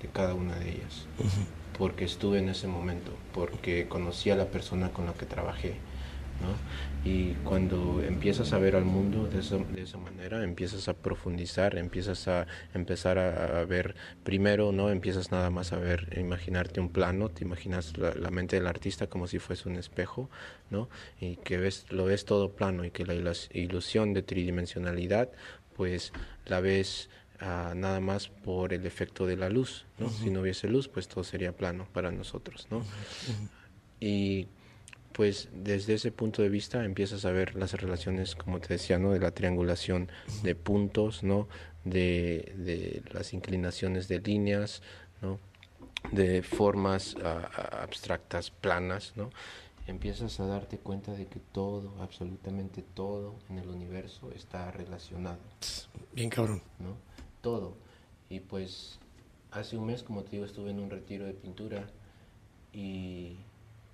[0.02, 1.06] de cada una de ellas,
[1.78, 5.76] porque estuve en ese momento, porque conocí a la persona con la que trabajé.
[6.42, 7.10] ¿no?
[7.10, 11.78] Y cuando empiezas a ver al mundo de esa, de esa manera, empiezas a profundizar,
[11.78, 13.96] empiezas a empezar a, a ver
[14.26, 14.90] primero, ¿no?
[14.90, 18.68] Empiezas nada más a ver, a imaginarte un plano, te imaginas la, la mente del
[18.68, 20.30] artista como si fuese un espejo,
[20.72, 20.90] ¿no?
[21.22, 25.30] Y que ves, lo ves todo plano y que la ilus- ilusión de tridimensionalidad,
[25.78, 26.12] pues
[26.48, 27.10] la ves
[27.40, 30.10] nada más por el efecto de la luz, ¿no?
[30.10, 32.84] Si no hubiese luz, pues todo sería plano para nosotros, ¿no?
[34.00, 34.48] Y
[35.12, 39.12] pues desde ese punto de vista empiezas a ver las relaciones, como te decía, ¿no?
[39.12, 40.10] De la triangulación
[40.44, 41.48] de puntos, ¿no?
[41.84, 44.82] De, de las inclinaciones de líneas,
[45.22, 45.40] ¿no?
[46.12, 47.16] De formas
[47.82, 49.30] abstractas, planas, ¿no?
[49.88, 55.38] Empiezas a darte cuenta de que todo, absolutamente todo en el universo está relacionado.
[56.14, 56.62] Bien cabrón.
[56.80, 56.98] ¿no?
[57.46, 57.76] Todo.
[58.28, 58.98] Y pues
[59.52, 61.86] hace un mes, como te digo, estuve en un retiro de pintura
[62.74, 63.36] y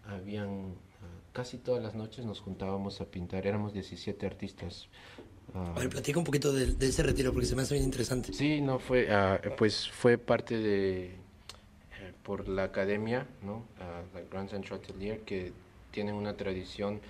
[0.08, 4.88] habían ah, casi todas las noches nos juntábamos a pintar, éramos 17 artistas.
[5.54, 7.84] ah, A ver, platica un poquito de, de ese retiro porque se me hace bien
[7.84, 8.32] interesante.
[8.32, 13.66] Sí, no fue, ah, pues fue parte de eh, por la academia, ¿no?
[13.82, 15.52] Ah, la Grand Central Atelier que
[15.92, 17.02] tienen una tradición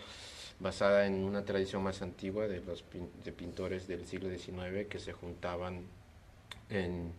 [0.59, 4.97] basada en una tradición más antigua de los pin- de pintores del siglo XIX que
[4.97, 5.83] se juntaban
[6.71, 7.13] en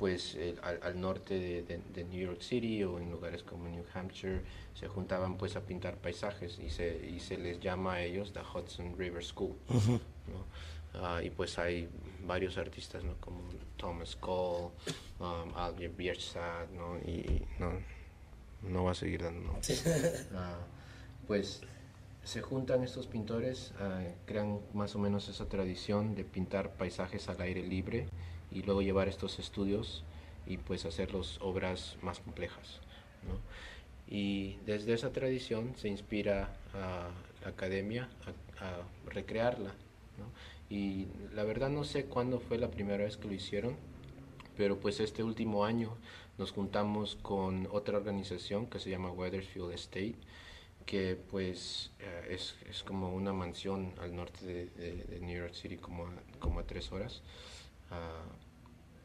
[0.00, 4.40] pues al, norte de, de, New York City o en lugares como New Hampshire
[4.72, 8.40] se juntaban pues a pintar paisajes y se, y se les llama a ellos the
[8.40, 9.54] Hudson River School.
[10.94, 11.88] Ah, y pues hay
[12.26, 13.14] varios artistas ¿no?
[13.20, 13.42] como
[13.76, 14.70] Thomas Cole,
[15.20, 16.98] um, Albert Bierstadt, ¿no?
[16.98, 17.72] y no,
[18.62, 19.54] no va a seguir dando.
[20.34, 20.58] Ah,
[21.28, 21.60] pues
[22.24, 27.40] se juntan estos pintores, ah, crean más o menos esa tradición de pintar paisajes al
[27.40, 28.08] aire libre
[28.50, 30.04] y luego llevar estos estudios
[30.46, 32.80] y pues hacer las obras más complejas.
[34.08, 37.10] Y desde esa tradición se inspira a
[37.42, 38.08] la academia
[38.58, 39.72] a, recrearla.
[40.68, 43.76] Y la verdad no sé cuándo fue la primera vez que lo hicieron,
[44.56, 45.96] pero pues este último año
[46.38, 50.14] nos juntamos con otra organización que se llama Weathersfield Estate,
[50.86, 56.06] que pues eh, es, es, como una mansión al norte de, New York City, como
[56.06, 57.22] a, como a tres horas.
[57.90, 58.24] Ah,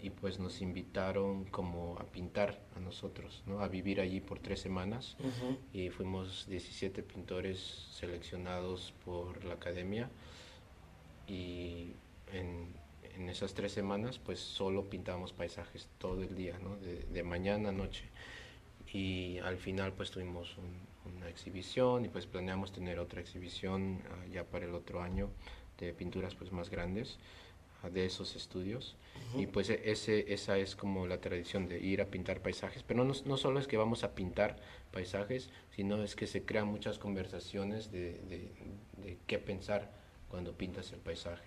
[0.02, 3.62] y pues nos invitaron como a pintar a nosotros, ¿no?
[3.62, 5.18] a vivir allí por tres semanas.
[5.74, 7.60] Y fuimos 17 pintores
[7.92, 10.10] seleccionados por la academia.
[11.28, 11.94] Y
[12.34, 12.68] en,
[13.16, 16.76] en, esas tres semanas pues solo pintamos paisajes todo el día, ¿no?
[16.78, 18.04] de, de mañana a noche.
[18.94, 20.56] Y al final pues tuvimos
[21.06, 25.30] una exhibición y pues planeamos tener otra exhibición uh, ya para el otro año
[25.80, 27.18] de pinturas pues más grandes
[27.90, 28.96] de esos estudios.
[29.38, 32.84] Y pues e, ese, esa es como la tradición de ir a pintar paisajes.
[32.84, 34.58] Pero no, no solo es que vamos a pintar
[34.92, 39.92] paisajes, sino es que se crean muchas conversaciones de, de, qué pensar
[40.30, 41.44] cuando pintas el paisaje.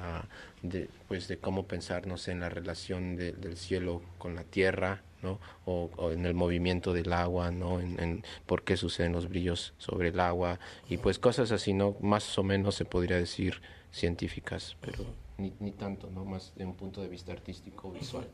[0.00, 0.24] Ah,
[0.62, 5.02] de, pues de cómo pensar, no sé, en la relación del cielo con la tierra,
[5.22, 5.40] ¿no?
[5.64, 7.80] O, en el movimiento del agua, ¿no?
[7.80, 11.96] En, en, por qué suceden los brillos sobre el agua y pues cosas así, ¿no?
[12.00, 15.06] Más o menos se podría decir científicas, pero
[15.38, 16.24] ni, ni, tanto, ¿no?
[16.24, 18.26] Más de un punto de vista artístico visual.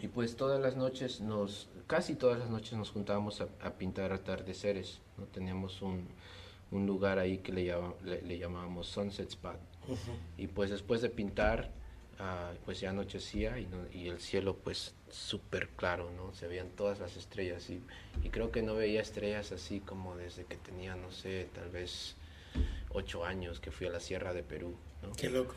[0.00, 5.00] y pues todas las noches, nos, casi todas las noches nos juntábamos a, pintar atardeceres,
[5.18, 5.24] ¿no?
[5.24, 6.06] Teníamos un,
[6.70, 9.58] un lugar ahí que le, llama, le, llamábamos Sunset Spot.
[10.36, 11.70] Y pues después de pintar,
[12.20, 16.32] uh, pues ya anochecía y, y el cielo pues súper claro, ¿no?
[16.34, 17.82] Se veían todas las estrellas y,
[18.22, 22.14] y creo que no veía estrellas así como desde que tenía, no sé, tal vez
[22.92, 24.74] ocho años que fui a la Sierra de Perú.
[25.16, 25.54] Qué loco.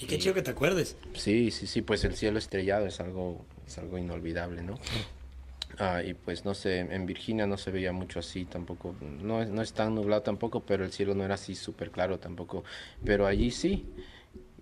[0.00, 0.96] Y qué chido que te acuerdes.
[1.14, 4.78] Sí, sí, sí, pues el cielo estrellado es algo, es algo inolvidable, ¿no?
[5.78, 9.62] Ah, y pues no sé, en Virginia no se veía mucho así tampoco, no, no
[9.62, 12.64] es tan nublado tampoco, pero el cielo no era así súper claro tampoco,
[13.04, 13.86] pero allí sí.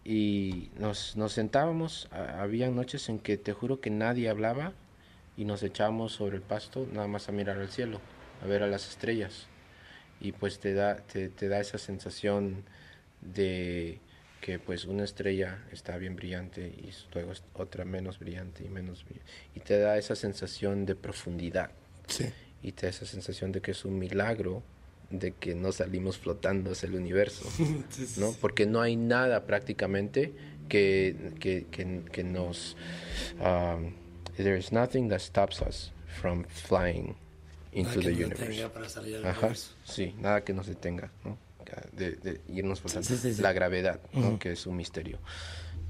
[0.04, 4.72] Y nos, nos sentábamos, había noches en que te juro que nadie hablaba
[5.36, 8.00] y nos echábamos sobre el pasto nada más a mirar al cielo,
[8.42, 9.48] a ver a las estrellas
[10.20, 12.64] y pues te da, te, te da esa sensación
[13.20, 14.00] de
[14.40, 19.30] que pues una estrella está bien brillante y luego otra menos brillante y menos brillante.
[19.54, 21.70] y te da esa sensación de profundidad
[22.06, 22.26] sí.
[22.62, 24.62] y te da esa sensación de que es un milagro
[25.10, 27.48] de que no salimos flotando hacia el universo,
[28.18, 28.32] ¿no?
[28.40, 30.32] Porque no hay nada prácticamente
[30.68, 32.76] que, que, que, que nos...
[33.40, 33.94] Um,
[34.36, 37.14] there is nothing that stops us from flying
[37.76, 39.28] into the universe.
[39.28, 39.52] Ajá,
[39.84, 41.38] sí, nada que nos detenga, ¿no?
[41.92, 42.92] De, irnos por
[43.40, 44.38] la gravedad, ¿no?
[44.38, 45.18] que es un misterio.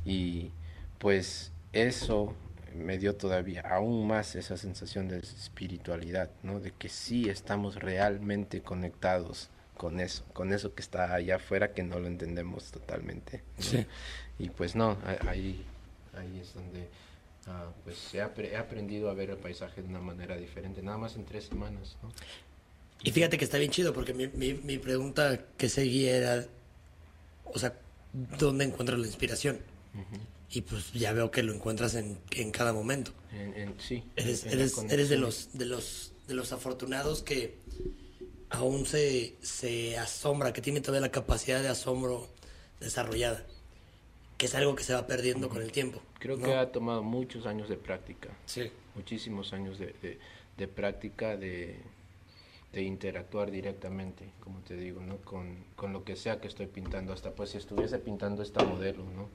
[0.04, 0.50] Y
[0.98, 2.34] pues eso
[2.74, 6.60] me dio todavía aún más esa sensación de espiritualidad, ¿no?
[6.60, 11.82] De que sí estamos realmente conectados con eso, con eso que está allá afuera que
[11.82, 13.42] no lo entendemos totalmente.
[13.58, 13.86] Sí.
[14.38, 15.64] Y pues no, ahí,
[16.14, 16.88] ahí es donde
[17.46, 21.24] Ah, pues he, aprendido a ver el paisaje de una manera diferente, nada más en
[21.24, 21.96] tres semanas.
[23.02, 26.46] Y fíjate que está bien chido, porque mi, mi, pregunta que seguía era,
[27.44, 27.78] o sea,
[28.12, 29.60] ¿dónde encuentras la inspiración?
[30.50, 33.12] Y pues ya veo que lo encuentras en, en cada momento.
[33.78, 34.02] sí.
[34.16, 37.58] Eres, eres, eres de, los, de, los, de los afortunados que
[38.50, 42.28] aún se, se asombra, que tiene todavía la capacidad de asombro
[42.80, 43.46] desarrollada
[44.36, 46.00] que es algo que se va perdiendo con el tiempo.
[46.18, 48.30] Creo que ha tomado muchos años de práctica.
[48.46, 48.70] Sí.
[48.94, 50.18] Muchísimos años de,
[50.56, 51.76] de, práctica, de,
[52.72, 55.18] de, interactuar directamente, como te digo, ¿no?
[55.18, 57.12] Con, con, lo que sea que estoy pintando.
[57.12, 59.28] Hasta pues si estuviese pintando esta modelo, ¿no?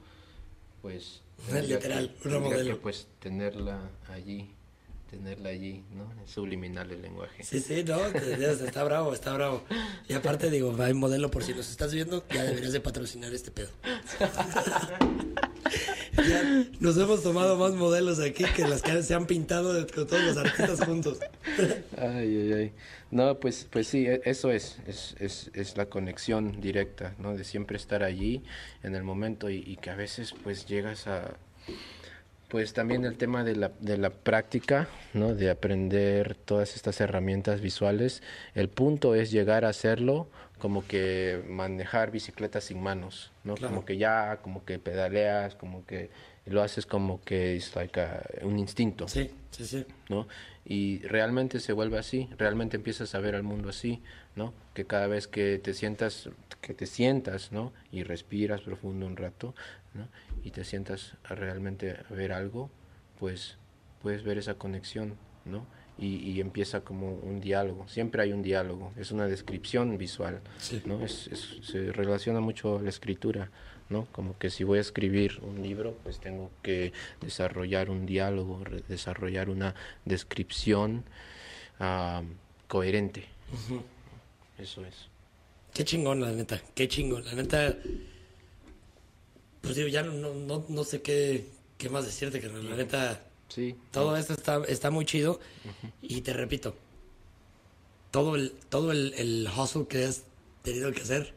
[0.82, 1.22] Pues...
[1.52, 2.76] Literal, una modelo.
[2.76, 4.54] Que, pues tenerla allí
[5.12, 6.09] tenerla allí, ¿no?
[6.24, 7.43] Es subliminal el lenguaje.
[7.43, 9.62] Sí, sí, no, está bravo, está bravo.
[10.07, 13.51] Y aparte digo, hay modelo por si nos estás viendo, ya deberías de patrocinar este
[13.51, 13.72] pedo.
[16.30, 20.24] ya nos hemos tomado más modelos aquí que las que se han pintado con todos
[20.24, 21.20] los artistas juntos.
[21.97, 22.74] ay, ay, ay.
[23.12, 27.36] No, pues, pues sí, e, eso es, es, es, es, la conexión directa, ¿no?
[27.36, 28.43] De siempre estar allí
[28.82, 31.36] en el momento y, y que a veces pues llegas a
[32.52, 35.34] Pues también el tema de la, de la práctica, ¿no?
[35.34, 38.22] De aprender todas estas herramientas visuales.
[38.56, 40.28] El punto es llegar a hacerlo
[40.60, 43.56] como que manejar bicicleta sin manos, ¿no?
[43.56, 46.10] Como que ya, como que pedaleas, como que
[46.45, 48.02] lo haces como que es like
[48.43, 49.08] un instinto.
[49.08, 49.86] Sí, sí, sí.
[50.10, 50.28] ¿No?
[50.66, 54.02] Y realmente se vuelve así, realmente empiezas a ver al mundo así,
[54.36, 54.54] ¿no?
[54.74, 56.30] Que cada vez que te sientas,
[56.60, 57.72] que te sientas, ¿no?
[57.93, 59.56] Y respiras profundo un rato,
[59.93, 60.08] ¿no?
[60.44, 62.70] Y te sientas a realmente ver algo,
[63.20, 63.58] pues
[64.02, 65.16] puedes ver esa conexión,
[65.46, 65.66] ¿no?
[65.98, 67.88] Y, empieza como un diálogo.
[67.88, 70.42] Siempre hay un diálogo, es una descripción visual,
[70.86, 71.06] ¿no?
[71.06, 71.30] Es,
[71.62, 73.52] se relaciona mucho a la escritura,
[73.89, 74.08] ¿no?
[74.12, 79.52] Como que si voy a escribir un libro, pues tengo que desarrollar un diálogo, desarrollar
[79.52, 79.76] una
[80.06, 81.04] descripción
[81.80, 82.24] uh,
[82.68, 83.26] coherente.
[84.58, 85.08] Eso es.
[85.74, 87.26] Qué chingón, la neta, qué chingón.
[87.26, 87.76] La neta,
[89.62, 91.47] pues digo, ya no, no, no sé qué,
[91.78, 95.39] qué más decirte, que la neta, sí, todo esto está, está muy chido.
[96.01, 96.76] Y te repito,
[98.12, 100.24] todo el, todo el, el hustle que has
[100.64, 101.34] tenido que hacer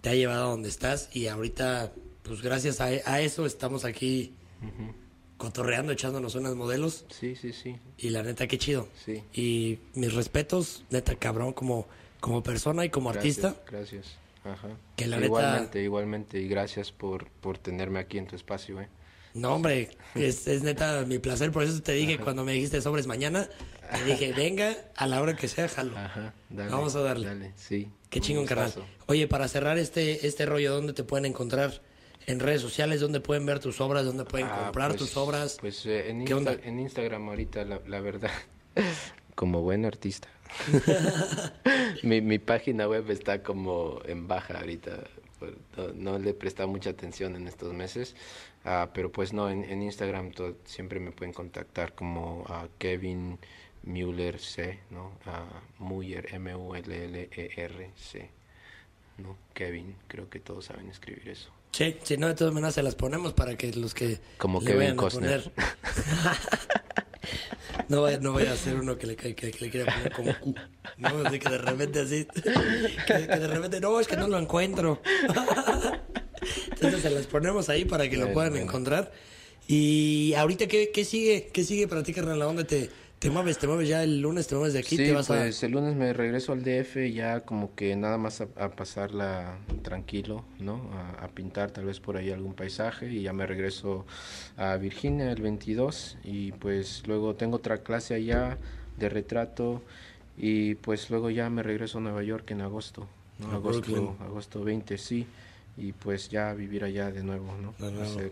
[0.00, 4.32] te ha llevado a donde estás y ahorita, pues gracias a, eso estamos aquí
[5.36, 7.04] cotorreando, echándonos unas modelos.
[7.10, 7.76] Sí, sí, sí.
[7.98, 8.88] Y la neta, qué chido.
[9.04, 9.22] Sí.
[9.32, 11.86] Y mis respetos, neta, cabrón, como,
[12.20, 13.56] como persona y como artista.
[13.70, 14.06] Gracias.
[14.44, 14.68] Ajá.
[14.96, 16.40] Que la igualmente, igualmente.
[16.40, 18.88] Y gracias por, por tenerme aquí en tu espacio, eh.
[19.34, 21.52] No, hombre, es, es neta mi placer.
[21.52, 23.48] Por eso te dije cuando me dijiste sobres mañana,
[23.92, 25.96] te dije, venga, a la hora que sea, jalo.
[25.96, 27.28] Ajá, Vamos a darle.
[27.28, 27.88] Dale, sí.
[28.08, 28.72] Qué chingón, carnal.
[29.06, 31.80] Oye, para cerrar este, este rollo, ¿dónde te pueden encontrar?
[32.26, 34.04] En redes sociales, ¿dónde pueden ver tus obras?
[34.04, 35.56] ¿Dónde pueden ah, comprar pues, tus obras?
[35.60, 38.30] Pues eh, en, en Instagram ahorita, la, verdad,
[39.34, 40.28] como buen artista.
[42.02, 45.04] mi, mi página web está como en baja ahorita.
[45.38, 45.52] Pues,
[45.94, 48.14] no, le he prestado mucha atención en estos meses.
[48.64, 50.32] Ah, pero pues no, en, en Instagram
[50.64, 53.38] siempre me pueden contactar como a Kevin
[53.82, 55.12] Müller C, ¿no?
[55.26, 55.44] A
[55.78, 58.30] Muller, M-U-L-L-E-R-C,
[59.18, 59.36] ¿no?
[59.54, 61.50] Kevin, creo que todos saben escribir eso.
[61.72, 64.96] Sí, si no, de todas maneras se las ponemos para que los que Como Kevin
[64.96, 65.50] Costner.
[67.88, 70.38] no, vaya, no vaya a ser uno que le, que, que le quiera poner como
[70.38, 70.54] Q.
[70.98, 72.26] No, así que de repente así.
[73.06, 75.00] Que, de repente, no, es que no lo encuentro.
[76.72, 79.12] Entonces se las ponemos ahí para que lo puedan encontrar.
[79.66, 81.50] Y ahorita, ¿qué, ¿qué sigue?
[81.52, 82.42] ¿Qué sigue para ti, carnal?
[82.42, 82.90] ¿A dónde te,
[83.20, 85.72] te mueves, te mueves ya el lunes, te mueves de aquí, te vas pues el
[85.72, 90.80] lunes me regreso al DF ya como que nada más a, pasarla tranquilo, ¿no?
[91.20, 94.06] A, pintar tal vez por ahí algún paisaje y ya me regreso
[94.56, 98.56] a Virginia el 22 y pues luego tengo otra clase allá
[98.96, 99.82] de retrato
[100.38, 103.06] y pues luego ya me regreso a Nueva York en agosto,
[103.38, 103.52] ¿no?
[103.52, 105.26] agosto, agosto 20, sí
[105.80, 107.74] y pues ya vivir allá de nuevo, ¿no?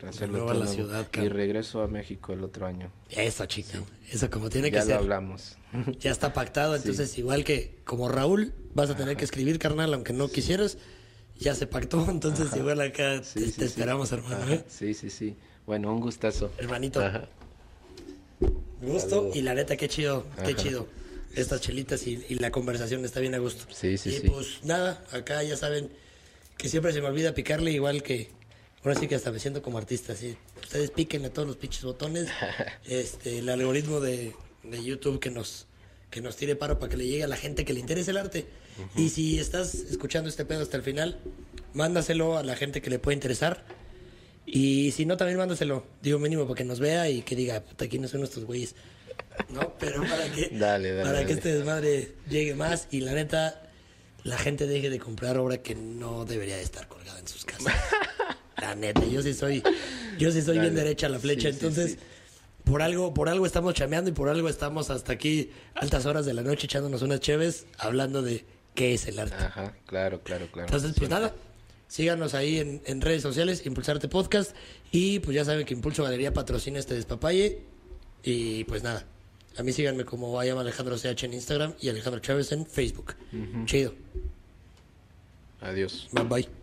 [0.07, 2.93] hacerlo la ciudad, Y regreso a México el otro año.
[3.09, 3.83] Eso, chica.
[4.11, 4.89] Eso como tiene que ser.
[4.89, 5.57] Ya lo hablamos.
[5.99, 10.13] Ya está pactado, entonces igual que como Raúl, vas a tener que escribir, carnal, aunque
[10.13, 10.77] no quisieras.
[11.39, 14.53] Ya se pactó, entonces igual acá te, esperamos, hermano.
[14.53, 14.65] ¿eh?
[14.69, 15.35] Sí, sí, sí.
[15.67, 16.51] Bueno, un gustazo.
[16.59, 17.01] Hermanito.
[18.83, 20.87] Gusto y la neta, qué chido, qué chido.
[21.35, 23.65] Estas chelitas y, y, la conversación está bien a gusto.
[23.71, 24.29] Sí, sí, y sí.
[24.29, 25.91] pues nada, acá ya saben
[26.59, 28.29] que siempre se me olvida picarle igual que
[28.85, 32.29] ahora sí que hasta me siento como artista así ustedes píquenle todos los pinches botones
[32.87, 34.35] este el algoritmo de,
[34.65, 35.69] de, YouTube que nos
[36.11, 38.17] que nos tire paro para que le llegue a la gente que le interese el
[38.17, 38.47] arte.
[38.97, 41.19] Y si estás escuchando este pedo hasta el final
[41.75, 43.65] mándaselo a la gente que le puede interesar.
[44.47, 47.85] Y si no también mándaselo digo mínimo para que nos vea y que diga puta
[47.85, 48.75] aquí no son nuestros güeyes
[49.51, 50.47] no pero para que
[51.03, 53.68] para que este desmadre llegue más y la neta
[54.25, 57.75] la gente deje de comprar obra que no debería de estar colgada en sus casas.
[58.61, 59.63] la neta, yo sí soy,
[60.19, 61.99] yo sí soy bien derecha a la flecha, entonces
[62.65, 66.35] por algo, por algo estamos chameando y por algo estamos hasta aquí altas horas de
[66.35, 68.45] la noche echándonos unas cheves hablando de
[68.75, 69.37] qué es el arte.
[69.37, 70.67] Ajá, claro, claro, claro.
[70.69, 71.35] Entonces, pues nada,
[71.87, 74.55] síganos ahí en, en, redes sociales, Impulsarte Podcast
[74.93, 77.63] y pues ya saben que Impulso Galería patrocina este despapalle
[78.23, 79.07] y pues nada.
[79.57, 83.15] A mí síganme como I Alejandro CH en Instagram y Alejandro Chávez en Facebook.
[83.65, 83.95] Chido.
[85.61, 86.09] Adiós.
[86.13, 86.58] Bye bye.